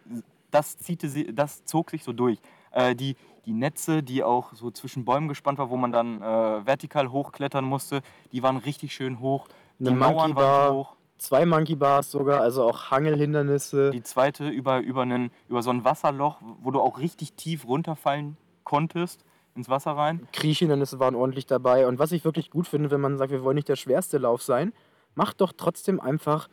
das, 0.51 0.77
ziehte 0.77 1.09
sie, 1.09 1.33
das 1.33 1.65
zog 1.65 1.91
sich 1.91 2.03
so 2.03 2.13
durch. 2.13 2.39
Äh, 2.71 2.95
die, 2.95 3.15
die 3.45 3.53
Netze, 3.53 4.03
die 4.03 4.23
auch 4.23 4.53
so 4.53 4.71
zwischen 4.71 5.05
Bäumen 5.05 5.27
gespannt 5.27 5.59
war, 5.59 5.69
wo 5.69 5.77
man 5.77 5.91
dann 5.91 6.21
äh, 6.21 6.65
vertikal 6.65 7.11
hochklettern 7.11 7.65
musste, 7.65 8.01
die 8.31 8.43
waren 8.43 8.57
richtig 8.57 8.93
schön 8.93 9.19
hoch. 9.19 9.47
Eine 9.79 9.89
die 9.89 9.95
Mauern 9.95 10.35
waren 10.35 10.75
hoch. 10.75 10.95
Zwei 11.17 11.45
Monkey 11.45 11.75
Bars 11.75 12.11
sogar, 12.11 12.39
also 12.39 12.63
auch 12.63 12.91
Hangelhindernisse. 12.91 13.91
Die 13.91 14.03
zweite 14.03 14.47
über, 14.47 14.79
über, 14.79 15.01
einen, 15.01 15.31
über 15.49 15.61
so 15.61 15.69
ein 15.69 15.83
Wasserloch, 15.83 16.37
wo 16.61 16.71
du 16.71 16.79
auch 16.79 16.97
richtig 16.97 17.33
tief 17.33 17.67
runterfallen 17.67 18.37
konntest 18.63 19.25
ins 19.55 19.67
Wasser 19.67 19.91
rein. 19.91 20.27
Kriechhindernisse 20.31 20.99
waren 20.99 21.15
ordentlich 21.15 21.45
dabei. 21.45 21.87
Und 21.87 21.99
was 21.99 22.13
ich 22.13 22.23
wirklich 22.23 22.51
gut 22.51 22.67
finde, 22.67 22.89
wenn 22.91 23.01
man 23.01 23.17
sagt, 23.17 23.31
wir 23.31 23.43
wollen 23.43 23.55
nicht 23.55 23.67
der 23.67 23.75
schwerste 23.75 24.17
Lauf 24.17 24.41
sein, 24.41 24.71
macht 25.15 25.41
doch 25.41 25.51
trotzdem 25.51 25.99
einfach 25.99 26.47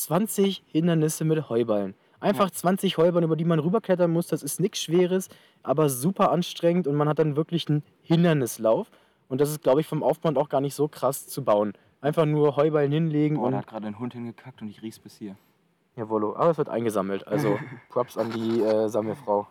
20 0.00 0.64
Hindernisse 0.66 1.24
mit 1.24 1.48
Heuballen. 1.50 1.94
Einfach 2.20 2.50
20 2.50 2.96
Heuballen, 2.96 3.24
über 3.24 3.36
die 3.36 3.44
man 3.44 3.58
rüberklettern 3.58 4.10
muss. 4.10 4.26
Das 4.26 4.42
ist 4.42 4.60
nichts 4.60 4.82
Schweres, 4.82 5.28
aber 5.62 5.88
super 5.88 6.32
anstrengend 6.32 6.86
und 6.86 6.94
man 6.96 7.08
hat 7.08 7.18
dann 7.18 7.36
wirklich 7.36 7.68
einen 7.68 7.82
Hindernislauf. 8.02 8.90
Und 9.28 9.40
das 9.40 9.50
ist, 9.50 9.62
glaube 9.62 9.80
ich, 9.80 9.86
vom 9.86 10.02
Aufbau 10.02 10.30
auch 10.40 10.48
gar 10.48 10.60
nicht 10.60 10.74
so 10.74 10.88
krass 10.88 11.26
zu 11.26 11.44
bauen. 11.44 11.74
Einfach 12.00 12.24
nur 12.24 12.56
Heuballen 12.56 12.92
hinlegen 12.92 13.36
Boah, 13.36 13.50
da 13.50 13.56
und. 13.56 13.62
hat 13.62 13.66
gerade 13.66 13.86
ein 13.86 13.98
Hund 13.98 14.14
hingekackt 14.14 14.62
und 14.62 14.68
ich 14.68 14.82
riech's 14.82 14.98
bis 14.98 15.16
hier. 15.16 15.36
Jawollo, 15.96 16.34
aber 16.34 16.50
es 16.50 16.58
wird 16.58 16.68
eingesammelt. 16.68 17.26
Also 17.28 17.58
Props 17.90 18.16
an 18.16 18.30
die 18.32 18.62
äh, 18.62 18.88
Sammelfrau. 18.88 19.46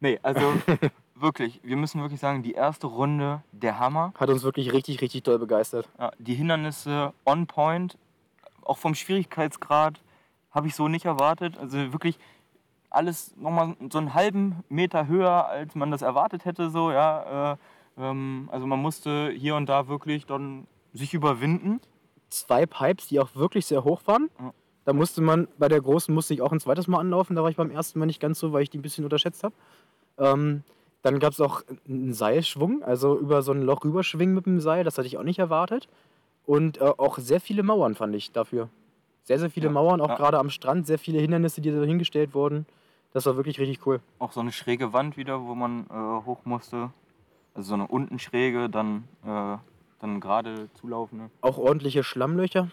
Nee, 0.00 0.18
also 0.22 0.40
wirklich, 1.14 1.60
wir 1.62 1.76
müssen 1.76 2.02
wirklich 2.02 2.20
sagen, 2.20 2.42
die 2.42 2.52
erste 2.52 2.86
Runde 2.86 3.42
der 3.52 3.78
Hammer. 3.78 4.12
Hat 4.18 4.28
uns 4.28 4.42
wirklich 4.42 4.72
richtig, 4.72 5.00
richtig 5.00 5.22
doll 5.22 5.38
begeistert. 5.38 5.88
Ja, 5.98 6.12
die 6.18 6.34
Hindernisse 6.34 7.14
on 7.24 7.46
point, 7.46 7.96
auch 8.64 8.78
vom 8.78 8.94
Schwierigkeitsgrad 8.94 10.00
habe 10.50 10.66
ich 10.66 10.74
so 10.74 10.88
nicht 10.88 11.04
erwartet. 11.04 11.58
Also 11.58 11.92
wirklich 11.92 12.18
alles 12.90 13.36
nochmal 13.36 13.76
so 13.90 13.98
einen 13.98 14.14
halben 14.14 14.64
Meter 14.68 15.06
höher, 15.06 15.48
als 15.48 15.74
man 15.74 15.90
das 15.90 16.02
erwartet 16.02 16.44
hätte. 16.44 16.70
So, 16.70 16.92
ja, 16.92 17.52
äh, 17.52 17.56
ähm, 17.98 18.48
also 18.52 18.66
man 18.66 18.80
musste 18.80 19.30
hier 19.30 19.56
und 19.56 19.68
da 19.68 19.88
wirklich 19.88 20.26
dann 20.26 20.66
sich 20.92 21.12
überwinden. 21.12 21.80
zwei 22.30 22.66
Pipes, 22.66 23.08
die 23.08 23.20
auch 23.20 23.34
wirklich 23.34 23.66
sehr 23.66 23.84
hoch 23.84 24.02
waren. 24.06 24.30
Ja. 24.38 24.52
Da 24.84 24.92
musste 24.92 25.22
man, 25.22 25.48
bei 25.58 25.68
der 25.68 25.80
großen 25.80 26.14
musste 26.14 26.34
ich 26.34 26.42
auch 26.42 26.52
ein 26.52 26.60
zweites 26.60 26.88
Mal 26.88 27.00
anlaufen. 27.00 27.34
Da 27.36 27.42
war 27.42 27.50
ich 27.50 27.56
beim 27.56 27.70
ersten 27.70 27.98
Mal 27.98 28.06
nicht 28.06 28.20
ganz 28.20 28.38
so, 28.38 28.52
weil 28.52 28.62
ich 28.62 28.70
die 28.70 28.78
ein 28.78 28.82
bisschen 28.82 29.04
unterschätzt 29.04 29.42
habe. 29.42 29.54
Ähm, 30.18 30.62
dann 31.02 31.18
gab 31.18 31.32
es 31.32 31.40
auch 31.40 31.62
einen 31.88 32.12
Seilschwung, 32.12 32.82
also 32.82 33.18
über 33.18 33.42
so 33.42 33.52
ein 33.52 33.62
Loch 33.62 33.84
rüberschwingen 33.84 34.34
mit 34.34 34.46
dem 34.46 34.60
Seil. 34.60 34.84
Das 34.84 34.98
hatte 34.98 35.06
ich 35.06 35.18
auch 35.18 35.22
nicht 35.22 35.38
erwartet. 35.38 35.88
Und 36.46 36.80
äh, 36.80 36.84
auch 36.84 37.18
sehr 37.18 37.40
viele 37.40 37.62
Mauern 37.62 37.94
fand 37.94 38.14
ich 38.14 38.32
dafür. 38.32 38.68
Sehr, 39.22 39.38
sehr 39.38 39.50
viele 39.50 39.66
Ja, 39.66 39.72
Mauern, 39.72 40.00
auch 40.00 40.10
ja. 40.10 40.16
gerade 40.16 40.38
am 40.38 40.50
Strand. 40.50 40.86
Sehr 40.86 40.98
viele 40.98 41.20
Hindernisse, 41.20 41.60
die 41.60 41.70
da 41.70 41.82
hingestellt 41.82 42.34
wurden. 42.34 42.66
Das 43.12 43.26
war 43.26 43.36
wirklich 43.36 43.58
richtig 43.58 43.86
cool. 43.86 44.00
Auch 44.18 44.32
so 44.32 44.40
eine 44.40 44.52
schräge 44.52 44.92
Wand 44.92 45.16
wieder, 45.16 45.42
wo 45.46 45.54
man 45.54 45.86
äh, 45.88 46.26
hoch 46.26 46.44
musste. 46.44 46.90
Also 47.54 47.68
so 47.68 47.74
eine 47.74 47.86
unten 47.86 48.18
schräge, 48.18 48.68
dann, 48.68 49.04
äh, 49.24 49.56
dann 50.00 50.20
gerade 50.20 50.68
zulaufende. 50.74 51.30
Auch 51.40 51.56
ordentliche 51.56 52.02
Schlammlöcher. 52.02 52.70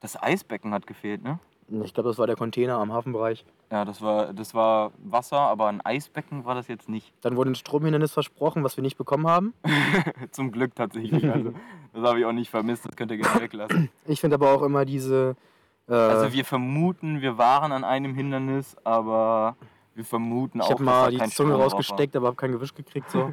Das 0.00 0.20
Eisbecken 0.20 0.72
hat 0.72 0.86
gefehlt, 0.86 1.22
ne? 1.22 1.40
Ich 1.70 1.92
glaube, 1.92 2.08
das 2.08 2.18
war 2.18 2.26
der 2.26 2.36
Container 2.36 2.78
am 2.78 2.92
Hafenbereich. 2.92 3.44
Ja, 3.70 3.84
das 3.84 4.00
war, 4.00 4.32
das 4.32 4.54
war 4.54 4.90
Wasser, 5.04 5.38
aber 5.38 5.66
ein 5.66 5.82
Eisbecken 5.82 6.46
war 6.46 6.54
das 6.54 6.66
jetzt 6.66 6.88
nicht. 6.88 7.12
Dann 7.20 7.36
wurde 7.36 7.50
ein 7.50 7.54
Stromhindernis 7.54 8.12
versprochen, 8.12 8.64
was 8.64 8.76
wir 8.78 8.82
nicht 8.82 8.96
bekommen 8.96 9.26
haben. 9.26 9.52
Zum 10.30 10.50
Glück 10.50 10.74
tatsächlich. 10.74 11.30
Also, 11.30 11.52
das 11.92 12.02
habe 12.08 12.20
ich 12.20 12.24
auch 12.24 12.32
nicht 12.32 12.48
vermisst, 12.50 12.86
das 12.86 12.96
könnt 12.96 13.10
ihr 13.10 13.18
gerne 13.18 13.42
weglassen. 13.42 13.90
Ich 14.06 14.20
finde 14.20 14.34
aber 14.36 14.50
auch 14.52 14.62
immer 14.62 14.86
diese. 14.86 15.36
Äh, 15.88 15.92
Also 15.92 16.32
wir 16.32 16.46
vermuten, 16.46 17.20
wir 17.20 17.36
waren 17.36 17.72
an 17.72 17.84
einem 17.84 18.14
Hindernis, 18.14 18.74
aber 18.84 19.54
wir 19.94 20.06
vermuten 20.06 20.60
ich 20.60 20.64
auch, 20.64 20.70
habe 20.70 20.84
dass 20.84 20.94
mal 20.94 21.10
die 21.10 21.18
Zunge 21.18 21.50
Strom 21.50 21.60
rausgesteckt, 21.62 22.16
aber 22.16 22.28
habe 22.28 22.36
kein 22.36 22.52
Gewisch 22.52 22.74
gekriegt. 22.74 23.10
So. 23.10 23.30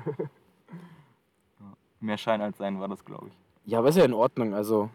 Mehr 2.01 2.17
Schein 2.17 2.41
als 2.41 2.57
Sein 2.57 2.79
war 2.79 2.87
das, 2.87 3.03
glaube 3.05 3.27
ich. 3.27 3.71
ja, 3.71 3.79
aber 3.79 3.89
ist 3.89 3.95
ja 3.97 4.03
in 4.05 4.13
Ordnung. 4.13 4.53
Also, 4.53 4.89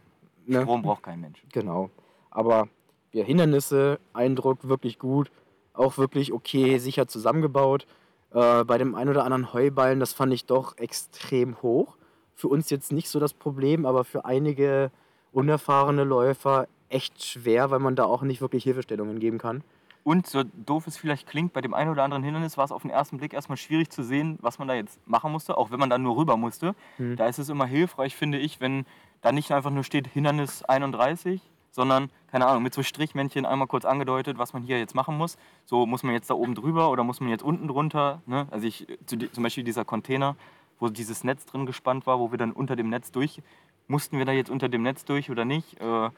ne? 0.46 0.60
Strom 0.62 0.82
braucht 0.82 1.02
kein 1.02 1.20
Mensch. 1.20 1.42
Genau. 1.52 1.90
Aber 2.30 2.68
ja, 3.12 3.24
Hindernisse, 3.24 3.98
Eindruck 4.12 4.68
wirklich 4.68 4.98
gut. 4.98 5.30
Auch 5.72 5.98
wirklich 5.98 6.32
okay, 6.32 6.78
sicher 6.78 7.08
zusammengebaut. 7.08 7.86
Äh, 8.32 8.64
bei 8.64 8.78
dem 8.78 8.94
einen 8.94 9.10
oder 9.10 9.24
anderen 9.24 9.52
Heuballen, 9.52 10.00
das 10.00 10.12
fand 10.12 10.32
ich 10.32 10.46
doch 10.46 10.76
extrem 10.78 11.60
hoch. 11.62 11.96
Für 12.34 12.48
uns 12.48 12.70
jetzt 12.70 12.92
nicht 12.92 13.08
so 13.08 13.20
das 13.20 13.34
Problem, 13.34 13.86
aber 13.86 14.04
für 14.04 14.24
einige 14.24 14.90
unerfahrene 15.32 16.04
Läufer 16.04 16.66
echt 16.88 17.24
schwer, 17.24 17.70
weil 17.70 17.78
man 17.78 17.96
da 17.96 18.04
auch 18.04 18.22
nicht 18.22 18.40
wirklich 18.40 18.64
Hilfestellungen 18.64 19.20
geben 19.20 19.38
kann. 19.38 19.62
Und 20.02 20.26
so 20.26 20.42
doof 20.42 20.86
es 20.86 20.96
vielleicht 20.96 21.26
klingt, 21.26 21.52
bei 21.52 21.60
dem 21.60 21.74
einen 21.74 21.90
oder 21.90 22.02
anderen 22.02 22.22
Hindernis 22.22 22.56
war 22.56 22.64
es 22.64 22.72
auf 22.72 22.82
den 22.82 22.90
ersten 22.90 23.18
Blick 23.18 23.34
erstmal 23.34 23.58
schwierig 23.58 23.90
zu 23.90 24.02
sehen, 24.02 24.38
was 24.40 24.58
man 24.58 24.66
da 24.66 24.74
jetzt 24.74 24.98
machen 25.06 25.30
musste, 25.30 25.58
auch 25.58 25.70
wenn 25.70 25.78
man 25.78 25.90
dann 25.90 26.02
nur 26.02 26.16
rüber 26.16 26.36
musste. 26.36 26.74
Mhm. 26.98 27.16
Da 27.16 27.26
ist 27.26 27.38
es 27.38 27.50
immer 27.50 27.66
hilfreich, 27.66 28.16
finde 28.16 28.38
ich, 28.38 28.60
wenn 28.60 28.86
da 29.20 29.30
nicht 29.30 29.52
einfach 29.52 29.70
nur 29.70 29.84
steht 29.84 30.06
Hindernis 30.06 30.62
31, 30.64 31.42
sondern, 31.70 32.10
keine 32.30 32.46
Ahnung, 32.46 32.62
mit 32.62 32.74
so 32.74 32.82
Strichmännchen 32.82 33.46
einmal 33.46 33.68
kurz 33.68 33.84
angedeutet, 33.84 34.38
was 34.38 34.52
man 34.52 34.62
hier 34.62 34.78
jetzt 34.78 34.94
machen 34.94 35.16
muss. 35.16 35.36
So 35.64 35.86
muss 35.86 36.02
man 36.02 36.12
jetzt 36.12 36.30
da 36.30 36.34
oben 36.34 36.54
drüber 36.54 36.90
oder 36.90 37.04
muss 37.04 37.20
man 37.20 37.30
jetzt 37.30 37.42
unten 37.42 37.68
drunter. 37.68 38.22
Ne? 38.26 38.46
Also 38.50 38.66
ich, 38.66 38.86
zum 39.06 39.42
Beispiel 39.42 39.64
dieser 39.64 39.84
Container, 39.84 40.36
wo 40.78 40.88
dieses 40.88 41.24
Netz 41.24 41.46
drin 41.46 41.66
gespannt 41.66 42.06
war, 42.06 42.18
wo 42.18 42.30
wir 42.30 42.38
dann 42.38 42.52
unter 42.52 42.76
dem 42.76 42.88
Netz 42.88 43.12
durch, 43.12 43.42
mussten 43.86 44.18
wir 44.18 44.24
da 44.24 44.32
jetzt 44.32 44.50
unter 44.50 44.68
dem 44.68 44.82
Netz 44.82 45.04
durch 45.04 45.30
oder 45.30 45.44
nicht? 45.44 45.80
Äh, 45.80 46.10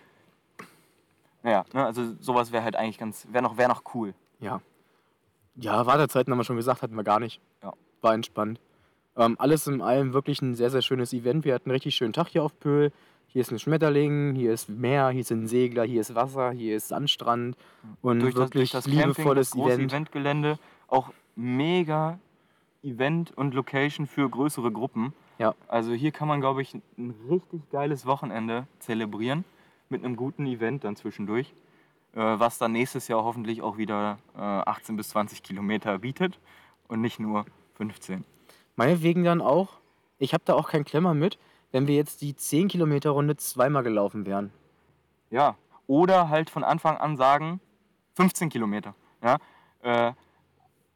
naja, 1.43 1.65
ne? 1.73 1.85
also 1.85 2.15
sowas 2.21 2.53
wäre 2.53 2.63
halt 2.63 2.77
eigentlich 2.77 2.99
ganz, 2.99 3.27
wäre 3.31 3.43
noch, 3.43 3.57
wär 3.57 3.69
noch 3.69 3.83
cool. 3.95 4.15
Ja. 4.41 4.61
Ja, 5.57 5.85
Wartezeiten 5.87 6.33
haben 6.33 6.39
wir 6.39 6.45
schon 6.45 6.57
gesagt, 6.57 6.83
hatten 6.83 6.97
wir 6.97 7.05
gar 7.05 7.21
nicht. 7.21 7.41
Ja. 7.63 7.73
War 8.01 8.15
entspannt. 8.15 8.61
Ähm, 9.17 9.37
alles 9.39 9.67
in 9.67 9.83
allem 9.83 10.15
wirklich 10.15 10.41
ein 10.41 10.55
sehr, 10.55 10.71
sehr 10.71 10.83
schönes 10.83 11.13
Event. 11.13 11.45
Wir 11.45 11.55
hatten 11.55 11.69
einen 11.69 11.75
richtig 11.75 11.95
schönen 11.95 12.15
Tag 12.15 12.29
hier 12.29 12.43
auf 12.43 12.59
Pöhl. 12.59 12.93
Hier 13.33 13.41
ist 13.41 13.51
ein 13.51 13.59
Schmetterling, 13.59 14.35
hier 14.35 14.53
ist 14.53 14.69
Meer, 14.69 15.09
hier 15.09 15.25
sind 15.25 15.47
Segler, 15.47 15.85
hier 15.85 16.03
ist 16.03 16.15
Wasser, 16.15 16.51
hier 16.51 16.77
ist 16.77 16.89
Sandstrand. 16.89 17.57
Und 18.03 18.21
durch 18.21 18.35
das, 18.35 18.41
wirklich 18.43 18.71
durch 18.71 18.85
das 18.85 18.85
Camping, 18.85 19.09
liebevolles 19.09 19.49
das 19.49 19.59
große 19.59 19.73
Event. 19.73 19.91
Eventgelände, 19.91 20.59
auch 20.87 21.15
mega 21.35 22.19
Event 22.83 23.33
und 23.35 23.55
Location 23.55 24.07
für 24.07 24.29
größere 24.29 24.71
Gruppen. 24.71 25.15
Ja. 25.39 25.55
Also 25.67 25.93
hier 25.93 26.13
kann 26.13 26.29
man, 26.29 26.43
glaube 26.43 26.61
ich, 26.61 26.75
ein 26.75 27.15
richtig 27.31 27.71
geiles 27.71 28.05
Wochenende 28.05 28.67
zelebrieren 28.81 29.47
mit 29.89 30.05
einem 30.05 30.17
guten 30.17 30.45
Event 30.45 30.85
dann 30.85 30.97
zwischendurch, 30.97 31.55
äh, 32.13 32.19
was 32.21 32.59
dann 32.59 32.73
nächstes 32.73 33.09
Jahr 33.09 33.25
hoffentlich 33.25 33.63
auch 33.63 33.79
wieder 33.79 34.19
äh, 34.37 34.41
18 34.41 34.95
bis 34.97 35.09
20 35.09 35.43
Kilometer 35.43 35.99
bietet 35.99 36.39
und 36.87 37.01
nicht 37.01 37.19
nur 37.19 37.47
15. 37.77 38.25
Meinetwegen 38.77 39.25
dann 39.25 39.41
auch, 39.41 39.79
ich 40.19 40.35
habe 40.35 40.45
da 40.45 40.53
auch 40.53 40.69
keinen 40.69 40.85
Klemmer 40.85 41.15
mit, 41.15 41.39
wenn 41.73 41.87
wir 41.87 41.97
jetzt 41.97 42.21
die 42.21 42.37
10 42.37 42.69
Kilometer 42.69 43.11
Runde 43.11 43.37
zweimal 43.37 43.83
gelaufen 43.83 44.25
wären. 44.27 44.53
Ja, 45.31 45.57
oder 45.87 46.29
halt 46.29 46.51
von 46.51 46.63
Anfang 46.63 46.97
an 46.99 47.17
sagen, 47.17 47.61
15 48.15 48.51
Kilometer. 48.51 48.95
Ja? 49.23 49.39
Äh, 49.81 50.13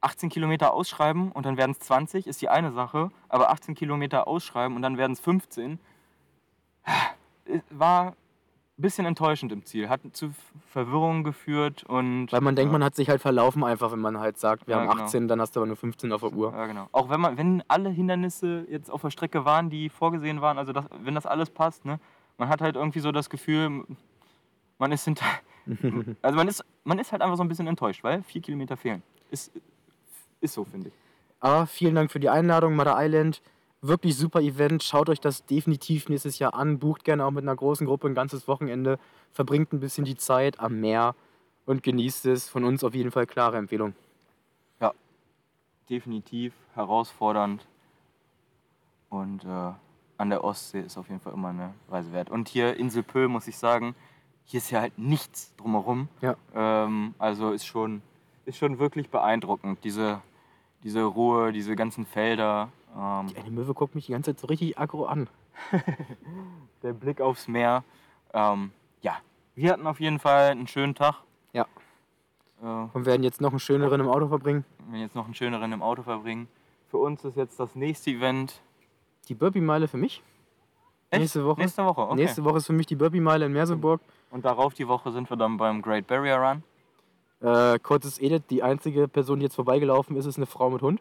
18 0.01 0.29
Kilometer 0.29 0.73
ausschreiben 0.73 1.33
und 1.33 1.47
dann 1.47 1.57
werden 1.57 1.73
es 1.73 1.81
20, 1.81 2.27
ist 2.27 2.41
die 2.41 2.49
eine 2.49 2.71
Sache, 2.73 3.11
aber 3.29 3.51
18 3.51 3.75
Kilometer 3.75 4.29
ausschreiben 4.29 4.77
und 4.77 4.83
dann 4.83 4.99
werden 4.99 5.13
es 5.13 5.21
15, 5.21 5.81
äh, 6.85 7.61
war 7.71 8.15
bisschen 8.77 9.07
enttäuschend 9.07 9.53
im 9.53 9.65
Ziel, 9.65 9.89
hat 9.89 10.01
zu 10.13 10.33
Verwirrung 10.71 11.25
geführt 11.25 11.85
und... 11.85 12.31
Weil 12.31 12.43
man 12.43 12.57
denkt, 12.57 12.73
man 12.73 12.85
hat 12.85 12.95
sich 12.95 13.09
halt 13.09 13.23
verlaufen 13.23 13.65
einfach, 13.65 13.91
wenn 13.93 14.01
man 14.01 14.19
halt 14.19 14.39
sagt, 14.39 14.67
wir 14.67 14.75
Ja, 14.75 14.81
haben 14.83 14.91
genau. 14.91 15.05
18, 15.05 15.29
dann 15.29 15.41
hast 15.41 15.57
du 15.57 15.61
aber 15.61 15.67
nur 15.67 15.77
15 15.77 16.13
auf 16.13 16.21
der 16.21 16.33
Uhr. 16.33 16.53
Ja, 16.53 16.67
genau. 16.67 16.89
Auch 16.93 17.09
wenn 17.09 17.21
man, 17.21 17.39
wenn 17.39 17.63
alle 17.69 17.89
Hindernisse 17.89 18.67
jetzt 18.69 18.91
auf 18.91 19.01
der 19.01 19.11
Strecke 19.11 19.45
waren, 19.45 19.71
die 19.71 19.89
vorgesehen 19.89 20.41
waren, 20.41 20.59
also 20.59 20.73
das, 20.73 20.85
wenn 21.03 21.15
das 21.15 21.25
alles 21.27 21.51
passt, 21.51 21.85
ne, 21.85 21.99
man 22.39 22.49
hat 22.49 22.61
halt 22.61 22.77
irgendwie 22.77 23.01
so 23.01 23.13
das 23.13 23.31
Gefühl, 23.31 23.85
man 24.79 24.93
ist 24.93 25.05
hinter. 25.05 25.25
also 26.23 26.37
man 26.37 26.49
ist, 26.49 26.65
man 26.85 26.99
ist 26.99 27.13
halt 27.13 27.23
einfach 27.23 27.37
so 27.37 27.43
ein 27.43 27.49
bisschen 27.49 27.67
enttäuscht, 27.67 28.05
weil 28.05 28.23
vier 28.23 28.43
Kilometer 28.43 28.77
fehlen. 28.77 29.03
Ist, 29.31 29.53
ist 30.41 30.55
so, 30.55 30.65
finde 30.65 30.89
ich. 30.89 30.95
Aber 31.41 31.67
vielen 31.67 31.95
Dank 31.95 32.11
für 32.11 32.21
die 32.21 32.29
Einladung, 32.29 32.77
Mother 32.77 32.97
Island. 32.99 33.41
Wirklich 33.87 34.17
super 34.17 34.41
Event. 34.41 34.83
Schaut 34.83 35.09
euch 35.09 35.21
das 35.21 35.45
definitiv 35.47 36.09
nächstes 36.09 36.39
Jahr 36.39 36.55
an. 36.55 36.79
Bucht 36.79 37.05
gerne 37.05 37.25
auch 37.25 37.31
mit 37.31 37.45
einer 37.45 37.55
großen 37.55 37.87
Gruppe 37.87 38.09
ein 38.09 38.15
ganzes 38.15 38.49
Wochenende. 38.49 38.99
Verbringt 39.33 39.73
ein 39.73 39.81
bisschen 39.81 40.05
die 40.05 40.17
Zeit 40.17 40.59
am 40.59 40.81
Meer 40.81 41.15
und 41.67 41.83
genießt 41.83 42.27
es. 42.27 42.49
Von 42.49 42.65
uns 42.65 42.83
auf 42.83 42.95
jeden 42.95 43.11
Fall 43.11 43.27
klare 43.27 43.59
Empfehlung. 43.59 43.95
definitiv 45.89 46.53
herausfordernd. 46.75 47.67
Und 49.09 49.45
äh, 49.45 49.73
an 50.19 50.31
der 50.31 50.45
Ostsee 50.45 50.81
ist 50.81 50.97
auf 50.97 51.09
jeden 51.09 51.21
Fall 51.21 51.35
immer 51.35 51.49
eine 51.49 51.75
Reise 51.91 52.13
wert. 52.13 52.31
Und 52.31 52.49
hier 52.49 52.77
Insel 52.77 53.03
Pö, 53.03 53.29
muss 53.29 53.47
ich 53.47 53.57
sagen, 53.57 53.95
hier 54.45 54.59
ist 54.59 54.71
ja 54.71 54.81
halt 54.81 54.99
nichts 54.99 55.55
drumherum. 55.57 56.09
Ja. 56.21 56.37
Ähm, 56.55 57.15
also 57.19 57.53
ist 57.53 57.67
schon, 57.67 58.03
ist 58.45 58.59
schon 58.59 58.79
wirklich 58.79 59.11
beeindruckend, 59.11 59.85
diese, 59.85 60.21
diese 60.83 61.03
Ruhe, 61.05 61.53
diese 61.53 61.77
ganzen 61.77 62.07
Felder. 62.07 62.71
Ähm, 62.97 63.27
Die 63.29 63.37
eine 63.37 63.51
Möwe 63.51 63.75
guckt 63.75 63.95
mich 63.95 64.07
die 64.07 64.13
ganze 64.13 64.33
Zeit 64.35 64.41
so 64.41 64.47
richtig 64.47 64.79
aggro 64.79 65.05
an. 65.07 65.29
der 66.83 66.93
Blick 66.93 67.21
aufs 67.21 67.49
Meer. 67.49 67.85
Ähm, 68.33 68.73
ja, 69.03 69.17
wir 69.55 69.73
hatten 69.73 69.87
auf 69.87 70.01
jeden 70.01 70.19
Fall 70.19 70.51
einen 70.51 70.67
schönen 70.67 70.95
Tag. 70.95 71.17
Ja. 71.53 71.67
Äh, 72.63 72.67
Und 72.93 73.07
werden 73.07 73.23
jetzt 73.23 73.41
noch 73.41 73.51
einen 73.51 73.61
schöneren 73.61 74.01
im 74.01 74.09
Auto 74.09 74.29
verbringen. 74.29 74.65
wir 74.91 75.01
jetzt 75.01 75.15
noch 75.15 75.25
einen 75.25 75.35
schöneren 75.35 75.73
im 75.73 75.83
Auto 75.83 76.03
verbringen. 76.03 76.49
Für 76.91 76.99
uns 76.99 77.25
ist 77.25 77.37
jetzt 77.37 77.59
das 77.61 77.75
nächste 77.75 78.11
Event. 78.11 78.61
Die 79.29 79.35
Burpee-Meile 79.35 79.89
für 79.89 79.97
mich. 79.97 80.23
Echt? 81.11 81.21
Nächste 81.21 81.45
Woche. 81.45 81.61
Nächste 81.61 81.85
Woche, 81.85 82.03
okay. 82.03 82.15
Nächste 82.15 82.45
Woche 82.45 82.59
ist 82.59 82.67
für 82.67 82.73
mich 82.73 82.87
die 82.87 82.97
Burpee-Meile 82.97 83.47
in 83.47 83.53
Merseburg. 83.53 84.01
Und 84.31 84.45
darauf 84.45 84.75
die 84.75 84.87
Woche 84.89 85.11
sind 85.13 85.29
wir 85.31 85.37
dann 85.37 85.57
beim 85.57 85.83
Great 85.83 86.07
Barrier 86.07 86.37
Run. 86.37 86.63
Äh, 87.41 87.79
kurzes 87.81 88.19
Edit, 88.19 88.45
die 88.51 88.63
einzige 88.63 89.09
Person, 89.09 89.39
die 89.41 89.45
jetzt 89.45 89.55
vorbeigelaufen 89.57 90.17
ist, 90.17 90.27
ist 90.27 90.37
eine 90.37 90.47
Frau 90.47 90.71
mit 90.71 90.83
Hund. 90.83 91.01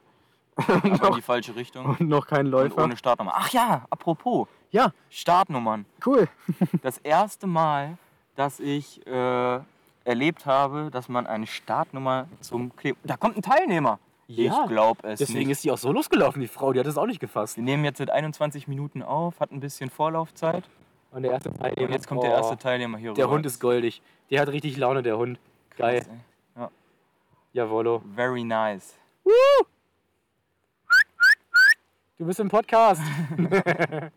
Aber 0.55 1.07
in 1.09 1.15
die 1.15 1.21
falsche 1.21 1.55
Richtung. 1.55 1.85
Und 1.85 2.01
noch 2.01 2.27
kein 2.27 2.45
Und 2.45 2.51
Läufer. 2.51 2.83
ohne 2.83 2.95
Startnummer. 2.97 3.33
Ach 3.35 3.49
ja, 3.51 3.85
apropos. 3.89 4.47
Ja, 4.71 4.91
Startnummern. 5.09 5.85
cool. 6.05 6.27
Das 6.81 6.97
erste 6.99 7.47
Mal, 7.47 7.97
dass 8.35 8.59
ich 8.59 9.05
äh, 9.07 9.59
erlebt 10.05 10.45
habe, 10.45 10.89
dass 10.91 11.09
man 11.09 11.27
eine 11.27 11.47
Startnummer 11.47 12.27
zum 12.41 12.75
Kleben. 12.75 12.97
Da 13.03 13.17
kommt 13.17 13.37
ein 13.37 13.41
Teilnehmer. 13.41 13.99
Ja, 14.27 14.63
ich 14.63 14.69
glaube 14.69 15.07
es 15.07 15.19
Deswegen 15.19 15.39
nicht. 15.39 15.49
ist 15.51 15.61
sie 15.61 15.71
auch 15.71 15.77
so 15.77 15.91
losgelaufen, 15.91 16.41
die 16.41 16.47
Frau. 16.47 16.73
Die 16.73 16.79
hat 16.79 16.87
es 16.87 16.97
auch 16.97 17.05
nicht 17.05 17.19
gefasst. 17.19 17.57
Wir 17.57 17.63
nehmen 17.63 17.85
jetzt 17.85 17.99
seit 17.99 18.09
21 18.09 18.67
Minuten 18.67 19.03
auf, 19.03 19.39
hat 19.39 19.51
ein 19.51 19.59
bisschen 19.59 19.89
Vorlaufzeit. 19.91 20.63
Und 21.11 21.21
der 21.23 21.31
erste 21.33 21.53
Teilnehmer. 21.53 21.87
Und 21.87 21.93
jetzt 21.93 22.07
kommt 22.07 22.23
der 22.23 22.31
Oh, 22.31 22.35
erste 22.35 22.57
Teilnehmer 22.57 22.97
hier 22.97 23.13
Der 23.13 23.25
rüber. 23.25 23.35
Hund 23.35 23.45
ist 23.45 23.59
goldig. 23.59 24.01
Der 24.31 24.41
hat 24.41 24.49
richtig 24.49 24.77
Laune, 24.77 25.03
der 25.03 25.17
Hund. 25.17 25.39
Geil. 25.77 25.99
Krass, 26.01 26.09
ey. 26.57 26.67
Jawollo. 27.53 28.01
Very 28.15 28.43
nice. 28.43 28.97
Du 32.17 32.25
bist 32.25 32.39
im 32.39 32.49
Podcast. 32.49 33.01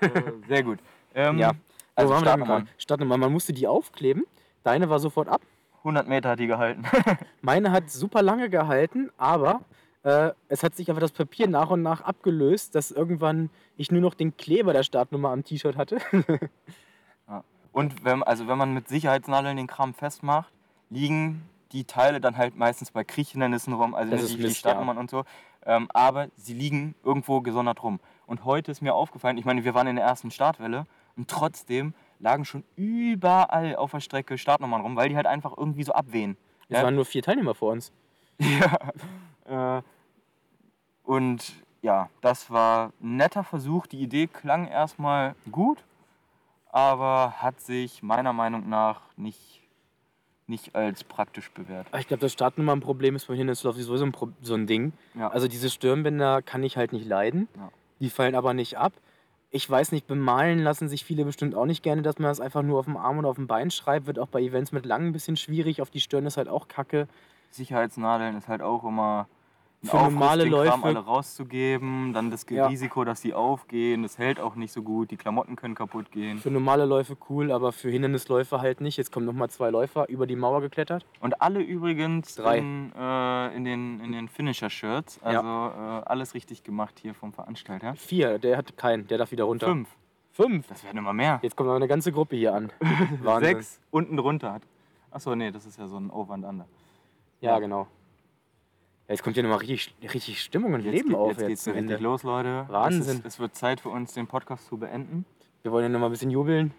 Äh, 0.00 0.10
Sehr 0.46 0.62
gut. 0.62 0.78
Ähm, 1.12 1.38
Ja. 1.38 1.50
Also 1.96 2.10
Wo 2.10 2.14
waren 2.14 2.24
wir 2.24 2.26
denn 2.26 2.44
Startnummern. 2.44 2.64
gerade? 2.66 2.68
Startnummer. 2.80 3.16
Man 3.18 3.32
musste 3.32 3.52
die 3.52 3.66
aufkleben. 3.66 4.24
Deine 4.62 4.88
war 4.90 5.00
sofort 5.00 5.26
ab. 5.28 5.40
100 5.78 6.06
Meter 6.06 6.28
hat 6.30 6.38
die 6.38 6.46
gehalten. 6.46 6.84
Meine 7.42 7.72
hat 7.72 7.90
super 7.90 8.22
lange 8.22 8.48
gehalten, 8.48 9.10
aber 9.18 9.62
äh, 10.04 10.30
es 10.46 10.62
hat 10.62 10.76
sich 10.76 10.88
einfach 10.88 11.00
das 11.00 11.10
Papier 11.10 11.48
nach 11.48 11.70
und 11.70 11.82
nach 11.82 12.02
abgelöst, 12.02 12.76
dass 12.76 12.92
irgendwann 12.92 13.50
ich 13.76 13.90
nur 13.90 14.00
noch 14.00 14.14
den 14.14 14.36
Kleber 14.36 14.72
der 14.72 14.84
Startnummer 14.84 15.30
am 15.30 15.42
T-Shirt 15.42 15.76
hatte. 15.76 15.98
Und 17.72 18.04
wenn, 18.04 18.22
also 18.22 18.46
wenn 18.48 18.58
man 18.58 18.74
mit 18.74 18.88
Sicherheitsnadeln 18.88 19.56
den 19.56 19.66
Kram 19.66 19.94
festmacht, 19.94 20.52
liegen 20.90 21.42
die 21.72 21.84
Teile 21.84 22.20
dann 22.20 22.36
halt 22.36 22.56
meistens 22.56 22.90
bei 22.92 23.02
Kriechhindernissen 23.04 23.72
rum, 23.72 23.94
also 23.94 24.10
Das 24.12 24.22
nicht 24.22 24.30
ist 24.32 24.38
die, 24.38 24.48
die 24.48 24.54
Startnummern 24.54 24.98
und 24.98 25.10
so. 25.10 25.24
Ähm, 25.66 25.88
aber 25.92 26.28
sie 26.36 26.54
liegen 26.54 26.94
irgendwo 27.02 27.40
gesondert 27.40 27.82
rum. 27.82 28.00
Und 28.26 28.44
heute 28.44 28.70
ist 28.70 28.80
mir 28.82 28.94
aufgefallen, 28.94 29.38
ich 29.38 29.44
meine, 29.44 29.64
wir 29.64 29.74
waren 29.74 29.86
in 29.86 29.96
der 29.96 30.04
ersten 30.04 30.30
Startwelle 30.30 30.86
und 31.16 31.28
trotzdem 31.28 31.94
lagen 32.20 32.44
schon 32.44 32.64
überall 32.76 33.76
auf 33.76 33.90
der 33.92 34.00
Strecke 34.00 34.38
Startnummern 34.38 34.80
rum, 34.82 34.96
weil 34.96 35.08
die 35.08 35.16
halt 35.16 35.26
einfach 35.26 35.56
irgendwie 35.56 35.82
so 35.84 35.92
abwehen. 35.92 36.36
Es 36.68 36.78
Ja. 36.78 36.84
waren 36.84 36.94
nur 36.94 37.04
vier 37.04 37.22
Teilnehmer 37.22 37.54
vor 37.54 37.72
uns. 37.72 37.92
Ja. 39.46 39.78
Äh, 39.78 39.82
und 41.04 41.54
ja, 41.82 42.08
das 42.20 42.50
war 42.50 42.92
ein 43.00 43.16
netter 43.16 43.42
Versuch. 43.44 43.86
Die 43.86 44.00
Idee 44.00 44.26
klang 44.26 44.66
erstmal 44.66 45.34
gut, 45.50 45.84
aber 46.70 47.34
hat 47.38 47.60
sich 47.60 48.02
meiner 48.02 48.32
Meinung 48.32 48.68
nach 48.68 49.00
nicht, 49.16 49.57
nicht 50.48 50.74
als 50.74 51.04
praktisch 51.04 51.50
bewährt. 51.50 51.86
Ich 51.98 52.08
glaube, 52.08 52.20
das 52.20 52.32
Startnummernproblem 52.32 53.16
ist 53.16 53.26
beim 53.28 53.36
Hindernislauf 53.36 53.76
sowieso 53.76 54.04
ein, 54.04 54.12
Pro- 54.12 54.30
so 54.42 54.54
ein 54.54 54.66
Ding. 54.66 54.92
Ja. 55.14 55.28
Also 55.28 55.48
diese 55.48 55.70
Stirnbänder 55.70 56.42
kann 56.42 56.62
ich 56.62 56.76
halt 56.76 56.92
nicht 56.92 57.06
leiden. 57.06 57.48
Ja. 57.56 57.70
Die 58.00 58.10
fallen 58.10 58.34
aber 58.34 58.54
nicht 58.54 58.78
ab. 58.78 58.92
Ich 59.50 59.68
weiß 59.68 59.92
nicht, 59.92 60.06
bemalen 60.06 60.58
lassen 60.58 60.88
sich 60.88 61.04
viele 61.04 61.24
bestimmt 61.24 61.54
auch 61.54 61.64
nicht 61.64 61.82
gerne, 61.82 62.02
dass 62.02 62.18
man 62.18 62.28
das 62.28 62.40
einfach 62.40 62.62
nur 62.62 62.78
auf 62.78 62.84
dem 62.84 62.96
Arm 62.96 63.18
oder 63.18 63.28
auf 63.28 63.36
dem 63.36 63.46
Bein 63.46 63.70
schreibt. 63.70 64.06
Wird 64.06 64.18
auch 64.18 64.28
bei 64.28 64.40
Events 64.42 64.72
mit 64.72 64.84
lang 64.84 65.06
ein 65.06 65.12
bisschen 65.12 65.36
schwierig. 65.36 65.80
Auf 65.80 65.90
die 65.90 66.00
Stirn 66.00 66.26
ist 66.26 66.36
halt 66.36 66.48
auch 66.48 66.68
kacke. 66.68 67.08
Sicherheitsnadeln 67.50 68.36
ist 68.36 68.48
halt 68.48 68.60
auch 68.60 68.84
immer 68.84 69.26
Für 69.84 69.92
Aufriss, 69.94 70.12
normale 70.14 70.42
den 70.44 70.52
Kram 70.52 70.64
Läufe- 70.82 70.84
alle 70.86 70.98
rauszugeben, 70.98 72.12
dann 72.12 72.30
das 72.32 72.44
Ja. 72.50 72.66
Risiko, 72.66 73.04
dass 73.04 73.20
die 73.20 73.32
aufgehen, 73.32 74.02
das 74.02 74.18
hält 74.18 74.40
auch 74.40 74.56
nicht 74.56 74.72
so 74.72 74.82
gut, 74.82 75.10
die 75.12 75.16
Klamotten 75.16 75.54
können 75.54 75.76
kaputt 75.76 76.10
gehen. 76.10 76.38
Für 76.38 76.50
normale 76.50 76.84
Läufe 76.84 77.16
cool, 77.30 77.52
aber 77.52 77.70
für 77.70 77.88
Hindernisläufe 77.88 78.60
halt 78.60 78.80
nicht. 78.80 78.96
Jetzt 78.96 79.12
kommen 79.12 79.24
nochmal 79.24 79.50
zwei 79.50 79.70
Läufer 79.70 80.08
über 80.08 80.26
die 80.26 80.34
Mauer 80.34 80.60
geklettert. 80.62 81.06
Und 81.20 81.40
alle 81.40 81.60
übrigens 81.60 82.34
Drei. 82.34 82.58
in, 82.58 82.92
äh, 82.98 83.56
in 83.56 83.64
den, 83.64 84.00
in 84.00 84.10
den 84.12 84.28
Finisher-Shirts, 84.28 85.20
also 85.22 85.40
äh, 85.40 86.02
alles 86.06 86.34
richtig 86.34 86.64
gemacht 86.64 86.98
hier 87.00 87.14
vom 87.14 87.32
Veranstalter. 87.32 87.94
Vier, 87.94 88.40
der 88.40 88.56
hat 88.56 88.76
keinen, 88.76 89.06
der 89.06 89.18
darf 89.18 89.30
wieder 89.30 89.44
runter. 89.44 89.66
Fünf. 89.68 89.88
Fünf. 90.32 90.66
Das 90.68 90.82
werden 90.84 90.98
immer 90.98 91.12
mehr. 91.12 91.38
Jetzt 91.42 91.54
kommt 91.56 91.68
noch 91.68 91.76
eine 91.76 91.88
ganze 91.88 92.10
Gruppe 92.12 92.36
hier 92.36 92.54
an. 92.54 92.70
Sechs 93.40 93.80
unten 93.90 94.16
drunter 94.16 94.52
hat. 94.54 94.62
Achso, 95.10 95.34
nee, 95.36 95.50
das 95.50 95.66
ist 95.66 95.78
ja 95.78 95.86
so 95.86 95.96
ein 95.98 96.10
Over 96.10 96.34
and 96.34 96.44
Under. 96.44 96.66
Ja, 97.40 97.58
genau. 97.60 97.86
Jetzt 99.08 99.22
kommt 99.22 99.34
hier 99.34 99.42
nochmal 99.42 99.58
richtig, 99.60 99.94
richtig 100.02 100.42
Stimmung 100.42 100.74
und 100.74 100.82
Leben 100.82 101.08
geht, 101.08 101.16
auf 101.16 101.30
jetzt 101.30 101.40
jetzt 101.40 101.48
geht's 101.48 101.66
richtig 101.66 101.78
Ende. 101.78 101.96
los, 101.96 102.24
Leute. 102.24 102.66
Wahnsinn. 102.68 103.00
Es, 103.00 103.08
ist, 103.08 103.24
es 103.24 103.38
wird 103.40 103.54
Zeit 103.54 103.80
für 103.80 103.88
uns, 103.88 104.12
den 104.12 104.26
Podcast 104.26 104.66
zu 104.66 104.76
beenden. 104.76 105.24
Wir 105.62 105.72
wollen 105.72 105.84
ja 105.84 105.88
nochmal 105.88 106.10
ein 106.10 106.12
bisschen 106.12 106.30
jubeln. 106.30 106.74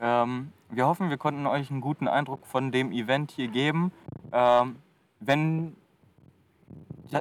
Ähm, 0.00 0.52
wir 0.68 0.86
hoffen, 0.86 1.10
wir 1.10 1.16
konnten 1.16 1.46
euch 1.46 1.70
einen 1.70 1.80
guten 1.80 2.08
Eindruck 2.08 2.44
von 2.46 2.72
dem 2.72 2.90
Event 2.90 3.30
hier 3.30 3.46
geben. 3.46 3.92
Ähm, 4.32 4.76
wenn 5.20 5.76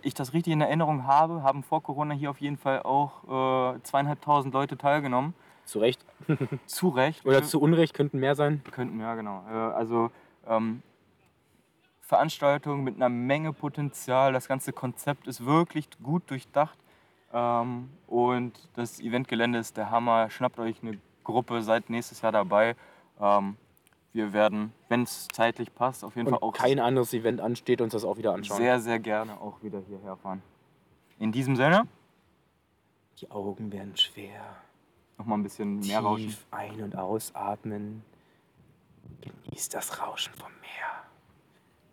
ich 0.01 0.15
das 0.15 0.33
richtig 0.33 0.53
in 0.53 0.61
Erinnerung 0.61 1.05
habe, 1.05 1.43
haben 1.43 1.61
vor 1.61 1.83
Corona 1.83 2.15
hier 2.15 2.31
auf 2.31 2.41
jeden 2.41 2.57
Fall 2.57 2.81
auch 2.81 3.75
äh, 3.75 3.81
zweieinhalbtausend 3.83 4.51
Leute 4.53 4.77
teilgenommen. 4.77 5.35
Zu 5.65 5.77
Recht. 5.77 6.03
Zu 6.65 6.89
Recht. 6.89 7.23
Oder 7.23 7.43
zu 7.43 7.61
Unrecht 7.61 7.93
könnten 7.93 8.17
mehr 8.17 8.33
sein. 8.33 8.63
Könnten, 8.71 8.99
ja, 8.99 9.13
genau. 9.13 9.43
Äh, 9.47 9.53
also 9.53 10.09
ähm, 10.47 10.81
Veranstaltung 12.09 12.83
mit 12.83 12.95
einer 12.95 13.07
Menge 13.07 13.53
Potenzial. 13.53 14.33
Das 14.33 14.47
ganze 14.47 14.73
Konzept 14.73 15.27
ist 15.27 15.45
wirklich 15.45 15.87
gut 16.01 16.23
durchdacht. 16.31 16.77
Ähm, 17.31 17.89
und 18.07 18.67
das 18.73 18.99
Eventgelände 18.99 19.59
ist 19.59 19.77
der 19.77 19.91
Hammer. 19.91 20.31
Schnappt 20.31 20.57
euch 20.57 20.81
eine 20.81 20.99
Gruppe, 21.23 21.61
seid 21.61 21.91
nächstes 21.91 22.21
Jahr 22.21 22.31
dabei. 22.31 22.75
Ähm, 23.21 23.57
wir 24.11 24.33
werden, 24.33 24.73
wenn 24.87 25.03
es 25.03 25.27
zeitlich 25.31 25.71
passt, 25.75 26.03
auf 26.03 26.15
jeden 26.15 26.29
Und 26.29 26.39
Fall 26.39 26.41
auch 26.49 26.51
kein 26.53 26.79
anderes 26.79 27.13
Event 27.13 27.39
ansteht, 27.41 27.79
uns 27.79 27.93
das 27.93 28.03
auch 28.03 28.17
wieder 28.17 28.33
anschauen. 28.33 28.57
sehr, 28.57 28.79
sehr 28.79 28.97
gerne 28.97 29.39
auch 29.39 29.61
wieder 29.61 29.79
hierher 29.87 30.17
fahren. 30.17 30.41
In 31.19 31.31
diesem 31.31 31.55
Sinne, 31.55 31.83
Die 33.21 33.29
Augen 33.29 33.71
werden 33.71 33.95
schwer. 33.97 34.55
nochmal 35.19 35.37
ein 35.37 35.43
bisschen 35.43 35.79
mehr 35.81 35.99
rauschen. 35.99 36.25
Tief 36.29 36.45
ein- 36.49 36.81
und 36.81 36.95
ausatmen. 36.95 38.03
Genießt 39.21 39.75
das 39.75 40.01
Rauschen 40.01 40.33
vom 40.33 40.49
Meer. 40.61 40.98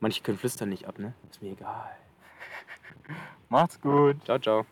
Manche 0.07 0.23
können 0.23 0.38
flüstern 0.38 0.69
nicht 0.69 0.87
ab, 0.87 1.01
ne? 1.01 1.14
Ist 1.29 1.42
mir 1.42 1.51
egal. 1.51 1.97
Macht's 3.49 3.81
gut. 3.81 4.25
Ciao, 4.25 4.38
ciao. 4.38 4.64